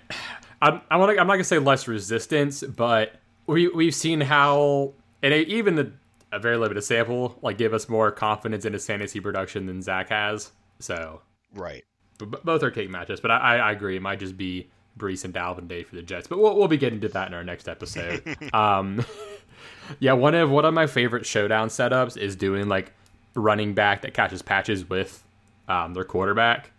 I'm, 0.62 0.80
I 0.90 0.96
want 0.96 1.14
to. 1.14 1.20
I'm 1.20 1.26
not 1.26 1.34
gonna 1.34 1.44
say 1.44 1.58
less 1.58 1.86
resistance, 1.86 2.62
but 2.62 3.16
we 3.46 3.68
we've 3.68 3.94
seen 3.94 4.20
how, 4.20 4.94
and 5.22 5.34
even 5.34 5.74
the 5.74 5.92
a 6.32 6.38
very 6.38 6.56
limited 6.56 6.82
sample, 6.82 7.38
like 7.42 7.58
give 7.58 7.72
us 7.74 7.88
more 7.88 8.10
confidence 8.10 8.64
in 8.64 8.72
his 8.72 8.86
fantasy 8.86 9.20
production 9.20 9.66
than 9.66 9.80
Zach 9.82 10.08
has. 10.08 10.50
So, 10.80 11.22
Right. 11.54 11.84
but 12.18 12.44
both 12.44 12.62
are 12.62 12.70
cake 12.70 12.90
matches. 12.90 13.20
But 13.20 13.30
I, 13.30 13.36
I, 13.36 13.56
I 13.56 13.72
agree, 13.72 13.96
it 13.96 14.02
might 14.02 14.18
just 14.18 14.36
be 14.36 14.68
Breece 14.98 15.24
and 15.24 15.32
Dalvin 15.32 15.68
Day 15.68 15.82
for 15.84 15.94
the 15.94 16.02
Jets. 16.02 16.26
But 16.26 16.38
we'll 16.38 16.56
we'll 16.56 16.68
be 16.68 16.76
getting 16.78 17.00
to 17.02 17.08
that 17.08 17.28
in 17.28 17.34
our 17.34 17.44
next 17.44 17.68
episode. 17.68 18.22
um, 18.54 19.04
yeah, 20.00 20.14
one 20.14 20.34
of 20.34 20.50
one 20.50 20.64
of 20.64 20.74
my 20.74 20.86
favorite 20.86 21.26
showdown 21.26 21.68
setups 21.68 22.16
is 22.16 22.34
doing 22.34 22.68
like 22.68 22.92
running 23.34 23.74
back 23.74 24.02
that 24.02 24.14
catches 24.14 24.40
patches 24.42 24.88
with 24.88 25.22
um, 25.68 25.94
their 25.94 26.04
quarterback. 26.04 26.70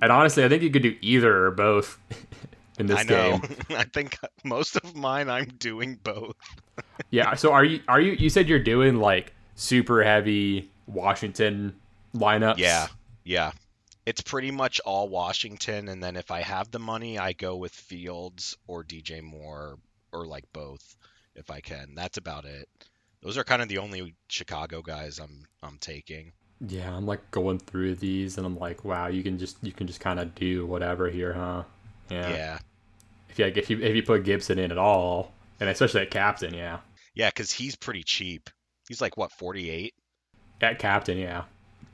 And 0.00 0.10
honestly, 0.10 0.44
I 0.44 0.48
think 0.48 0.62
you 0.62 0.70
could 0.70 0.82
do 0.82 0.96
either 1.00 1.46
or 1.46 1.50
both 1.50 1.98
in 2.78 2.86
this 2.86 3.00
I 3.00 3.02
know. 3.04 3.38
game. 3.38 3.56
I 3.70 3.84
think 3.84 4.18
most 4.44 4.76
of 4.76 4.94
mine 4.94 5.28
I'm 5.28 5.46
doing 5.58 5.98
both. 6.02 6.36
Yeah. 7.10 7.34
So 7.34 7.52
are 7.52 7.64
you 7.64 7.80
are 7.88 8.00
you 8.00 8.12
you 8.12 8.30
said 8.30 8.48
you're 8.48 8.58
doing 8.58 8.96
like 8.96 9.32
super 9.54 10.02
heavy 10.02 10.70
Washington 10.86 11.74
lineups? 12.14 12.58
Yeah, 12.58 12.88
yeah. 13.24 13.52
It's 14.06 14.20
pretty 14.20 14.50
much 14.50 14.80
all 14.80 15.08
Washington, 15.08 15.88
and 15.88 16.02
then 16.02 16.16
if 16.16 16.30
I 16.30 16.42
have 16.42 16.70
the 16.70 16.78
money, 16.78 17.18
I 17.18 17.32
go 17.32 17.56
with 17.56 17.72
Fields 17.72 18.56
or 18.66 18.84
DJ 18.84 19.22
Moore 19.22 19.78
or 20.12 20.26
like 20.26 20.44
both 20.52 20.96
if 21.34 21.50
I 21.50 21.60
can. 21.60 21.94
That's 21.94 22.18
about 22.18 22.44
it. 22.44 22.68
Those 23.22 23.38
are 23.38 23.44
kind 23.44 23.62
of 23.62 23.68
the 23.68 23.78
only 23.78 24.14
Chicago 24.28 24.82
guys 24.82 25.18
I'm 25.18 25.46
I'm 25.62 25.78
taking. 25.78 26.32
Yeah, 26.60 26.94
I'm 26.94 27.06
like 27.06 27.30
going 27.30 27.58
through 27.58 27.96
these 27.96 28.38
and 28.38 28.46
I'm 28.46 28.58
like, 28.58 28.84
wow, 28.84 29.08
you 29.08 29.22
can 29.22 29.38
just 29.38 29.56
you 29.62 29.72
can 29.72 29.86
just 29.86 30.00
kind 30.00 30.20
of 30.20 30.34
do 30.34 30.66
whatever 30.66 31.10
here, 31.10 31.32
huh? 31.32 31.64
Yeah. 32.10 32.30
Yeah, 32.30 32.58
If 33.28 33.38
you 33.38 33.46
if 33.46 33.70
you 33.70 33.80
if 33.80 33.96
you 33.96 34.02
put 34.02 34.24
Gibson 34.24 34.58
in 34.58 34.70
at 34.70 34.78
all, 34.78 35.32
and 35.60 35.68
especially 35.68 36.02
at 36.02 36.10
captain, 36.10 36.54
yeah. 36.54 36.78
yeah, 37.14 37.30
because 37.30 37.50
he's 37.50 37.76
pretty 37.76 38.02
cheap. 38.02 38.50
He's 38.88 39.00
like 39.00 39.16
what 39.16 39.32
48. 39.32 39.94
At 40.60 40.78
captain, 40.78 41.18
yeah. 41.18 41.44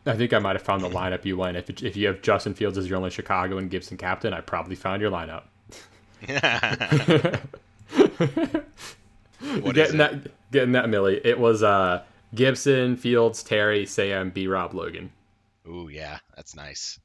I 0.06 0.16
think 0.16 0.32
I 0.32 0.38
might 0.38 0.56
have 0.56 0.62
found 0.62 0.82
the 0.82 0.88
lineup 0.88 1.24
you 1.24 1.36
went. 1.36 1.56
If 1.56 1.70
it, 1.70 1.82
if 1.82 1.96
you 1.96 2.06
have 2.06 2.22
Justin 2.22 2.54
Fields 2.54 2.78
as 2.78 2.88
your 2.88 2.96
only 2.96 3.10
Chicago 3.10 3.58
and 3.58 3.70
Gibson 3.70 3.96
captain, 3.96 4.32
I 4.32 4.40
probably 4.40 4.76
found 4.76 5.02
your 5.02 5.10
lineup. 5.10 5.44
What 9.40 9.76
is 9.76 9.92
getting 9.92 9.98
that 9.98 10.50
getting 10.52 10.72
that 10.72 10.88
Millie. 10.88 11.20
It 11.24 11.38
was 11.38 11.62
uh, 11.62 12.02
Gibson, 12.34 12.96
Fields, 12.96 13.42
Terry, 13.42 13.86
Sam, 13.86 14.30
B. 14.30 14.46
Rob, 14.46 14.74
Logan. 14.74 15.10
Ooh, 15.66 15.88
yeah, 15.92 16.18
that's 16.36 16.54
nice. 16.54 16.98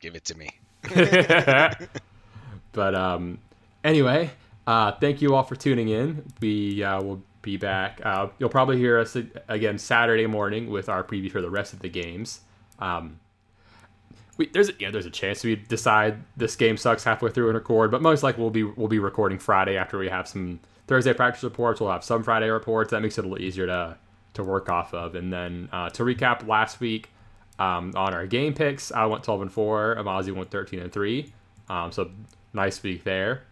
Give 0.00 0.14
it 0.14 0.24
to 0.26 0.36
me. 0.36 0.48
but 2.72 2.94
um, 2.94 3.38
anyway, 3.84 4.30
uh, 4.66 4.92
thank 4.92 5.20
you 5.20 5.34
all 5.34 5.42
for 5.42 5.56
tuning 5.56 5.88
in. 5.88 6.24
We 6.40 6.82
uh, 6.82 7.02
will 7.02 7.22
be 7.42 7.56
back. 7.56 8.00
Uh, 8.04 8.28
you'll 8.38 8.48
probably 8.48 8.78
hear 8.78 8.98
us 8.98 9.16
again 9.48 9.78
Saturday 9.78 10.26
morning 10.26 10.70
with 10.70 10.88
our 10.88 11.02
preview 11.04 11.30
for 11.30 11.40
the 11.40 11.50
rest 11.50 11.72
of 11.72 11.80
the 11.80 11.88
games. 11.88 12.40
Um, 12.78 13.18
we, 14.36 14.48
there's 14.48 14.70
you 14.78 14.86
know, 14.86 14.92
there's 14.92 15.06
a 15.06 15.10
chance 15.10 15.44
we 15.44 15.56
decide 15.56 16.16
this 16.36 16.56
game 16.56 16.76
sucks 16.76 17.04
halfway 17.04 17.30
through 17.30 17.48
and 17.48 17.54
record, 17.54 17.90
but 17.90 18.00
most 18.00 18.22
likely 18.22 18.42
we'll 18.42 18.50
be 18.50 18.62
we'll 18.62 18.88
be 18.88 18.98
recording 18.98 19.38
Friday 19.38 19.76
after 19.76 19.98
we 19.98 20.08
have 20.08 20.26
some 20.26 20.60
Thursday 20.86 21.12
practice 21.14 21.42
reports. 21.44 21.80
We'll 21.80 21.90
have 21.90 22.04
some 22.04 22.22
Friday 22.22 22.48
reports. 22.48 22.90
That 22.90 23.00
makes 23.02 23.18
it 23.18 23.24
a 23.24 23.28
little 23.28 23.44
easier 23.44 23.66
to 23.66 23.96
to 24.34 24.42
work 24.44 24.68
off 24.70 24.94
of. 24.94 25.14
And 25.14 25.32
then 25.32 25.68
uh, 25.72 25.90
to 25.90 26.02
recap 26.04 26.46
last 26.48 26.80
week 26.80 27.10
um, 27.58 27.92
on 27.94 28.14
our 28.14 28.26
game 28.26 28.54
picks, 28.54 28.90
I 28.90 29.04
went 29.06 29.22
12 29.24 29.42
and 29.42 29.52
four. 29.52 29.98
Amazi 29.98 30.32
went 30.32 30.50
13 30.50 30.80
and 30.80 30.92
three. 30.92 31.32
Um, 31.68 31.92
so 31.92 32.10
nice 32.54 32.82
week 32.82 33.04
there. 33.04 33.42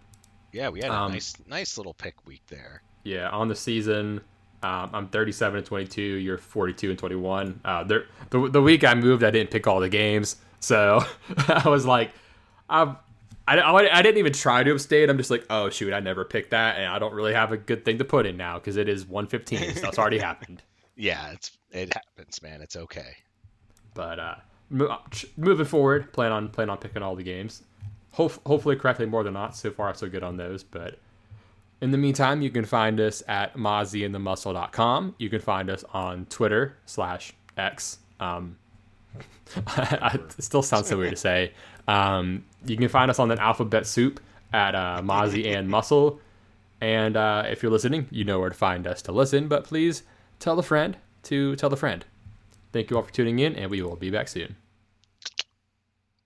Yeah, 0.52 0.70
we 0.70 0.80
had 0.80 0.90
a 0.90 0.94
Um, 0.94 1.12
nice, 1.12 1.34
nice 1.46 1.76
little 1.76 1.94
pick 1.94 2.14
week 2.26 2.42
there. 2.48 2.82
Yeah, 3.04 3.28
on 3.28 3.48
the 3.48 3.54
season, 3.54 4.20
um, 4.62 4.90
I'm 4.92 5.08
37 5.08 5.58
and 5.58 5.66
22. 5.66 6.00
You're 6.02 6.38
42 6.38 6.90
and 6.90 6.98
21. 6.98 7.60
Uh, 7.64 7.84
there, 7.84 8.04
the 8.30 8.48
the 8.48 8.60
week 8.62 8.82
I 8.82 8.94
moved, 8.94 9.22
I 9.22 9.30
didn't 9.30 9.50
pick 9.50 9.66
all 9.66 9.80
the 9.80 9.88
games, 9.88 10.36
so 10.60 11.04
I 11.48 11.68
was 11.68 11.86
like, 11.86 12.10
I'm, 12.68 12.96
I, 13.48 13.58
I, 13.58 13.98
I 13.98 14.02
didn't 14.02 14.18
even 14.18 14.32
try 14.32 14.62
to 14.62 14.70
abstain. 14.72 15.10
I'm 15.10 15.16
just 15.16 15.30
like, 15.30 15.44
oh 15.50 15.70
shoot, 15.70 15.92
I 15.92 16.00
never 16.00 16.24
picked 16.24 16.50
that, 16.50 16.76
and 16.76 16.86
I 16.86 16.98
don't 16.98 17.14
really 17.14 17.34
have 17.34 17.52
a 17.52 17.56
good 17.56 17.84
thing 17.84 17.98
to 17.98 18.04
put 18.04 18.26
in 18.26 18.36
now 18.36 18.58
because 18.58 18.76
it 18.76 18.88
is 18.88 19.06
115. 19.06 19.74
so 19.74 19.80
that's 19.80 19.98
already 19.98 20.18
happened. 20.28 20.62
Yeah, 20.96 21.32
it's 21.32 21.52
it 21.70 21.92
happens, 21.94 22.42
man. 22.42 22.60
It's 22.60 22.76
okay. 22.76 23.16
But 23.94 24.18
uh, 24.18 24.34
mo- 24.68 24.98
moving 25.36 25.66
forward, 25.66 26.12
plan 26.12 26.32
on 26.32 26.48
plan 26.48 26.70
on 26.70 26.78
picking 26.78 27.02
all 27.02 27.16
the 27.16 27.22
games. 27.22 27.62
Hof- 28.12 28.40
hopefully 28.46 28.76
correctly 28.76 29.06
more 29.06 29.24
than 29.24 29.34
not. 29.34 29.56
So 29.56 29.70
far, 29.70 29.94
so 29.94 30.08
good 30.08 30.22
on 30.22 30.36
those. 30.36 30.62
But 30.62 30.98
in 31.80 31.90
the 31.90 31.98
meantime, 31.98 32.42
you 32.42 32.50
can 32.50 32.64
find 32.64 33.00
us 33.00 33.22
at 33.28 33.56
mozzieandthemuscle.com. 33.56 35.14
You 35.18 35.30
can 35.30 35.40
find 35.40 35.70
us 35.70 35.84
on 35.92 36.26
Twitter 36.26 36.76
slash 36.86 37.32
X. 37.56 37.98
Um, 38.18 38.58
it 39.56 40.32
still 40.42 40.62
sounds 40.62 40.88
so 40.88 40.98
weird 40.98 41.10
to 41.10 41.16
say. 41.16 41.52
Um, 41.90 42.44
you 42.64 42.76
can 42.76 42.88
find 42.88 43.10
us 43.10 43.18
on 43.18 43.28
the 43.28 43.40
alphabet 43.42 43.84
soup 43.84 44.20
at 44.52 44.74
uh, 44.76 45.00
Mozzie 45.02 45.56
and 45.56 45.68
Muscle. 45.68 46.20
And 46.80 47.16
uh, 47.16 47.44
if 47.48 47.62
you're 47.62 47.72
listening, 47.72 48.06
you 48.10 48.24
know 48.24 48.38
where 48.38 48.48
to 48.48 48.54
find 48.54 48.86
us 48.86 49.02
to 49.02 49.12
listen. 49.12 49.48
But 49.48 49.64
please 49.64 50.04
tell 50.38 50.58
a 50.58 50.62
friend 50.62 50.96
to 51.24 51.56
tell 51.56 51.72
a 51.72 51.76
friend. 51.76 52.04
Thank 52.72 52.90
you 52.90 52.96
all 52.96 53.02
for 53.02 53.12
tuning 53.12 53.40
in, 53.40 53.56
and 53.56 53.70
we 53.70 53.82
will 53.82 53.96
be 53.96 54.10
back 54.10 54.28
soon. 54.28 54.54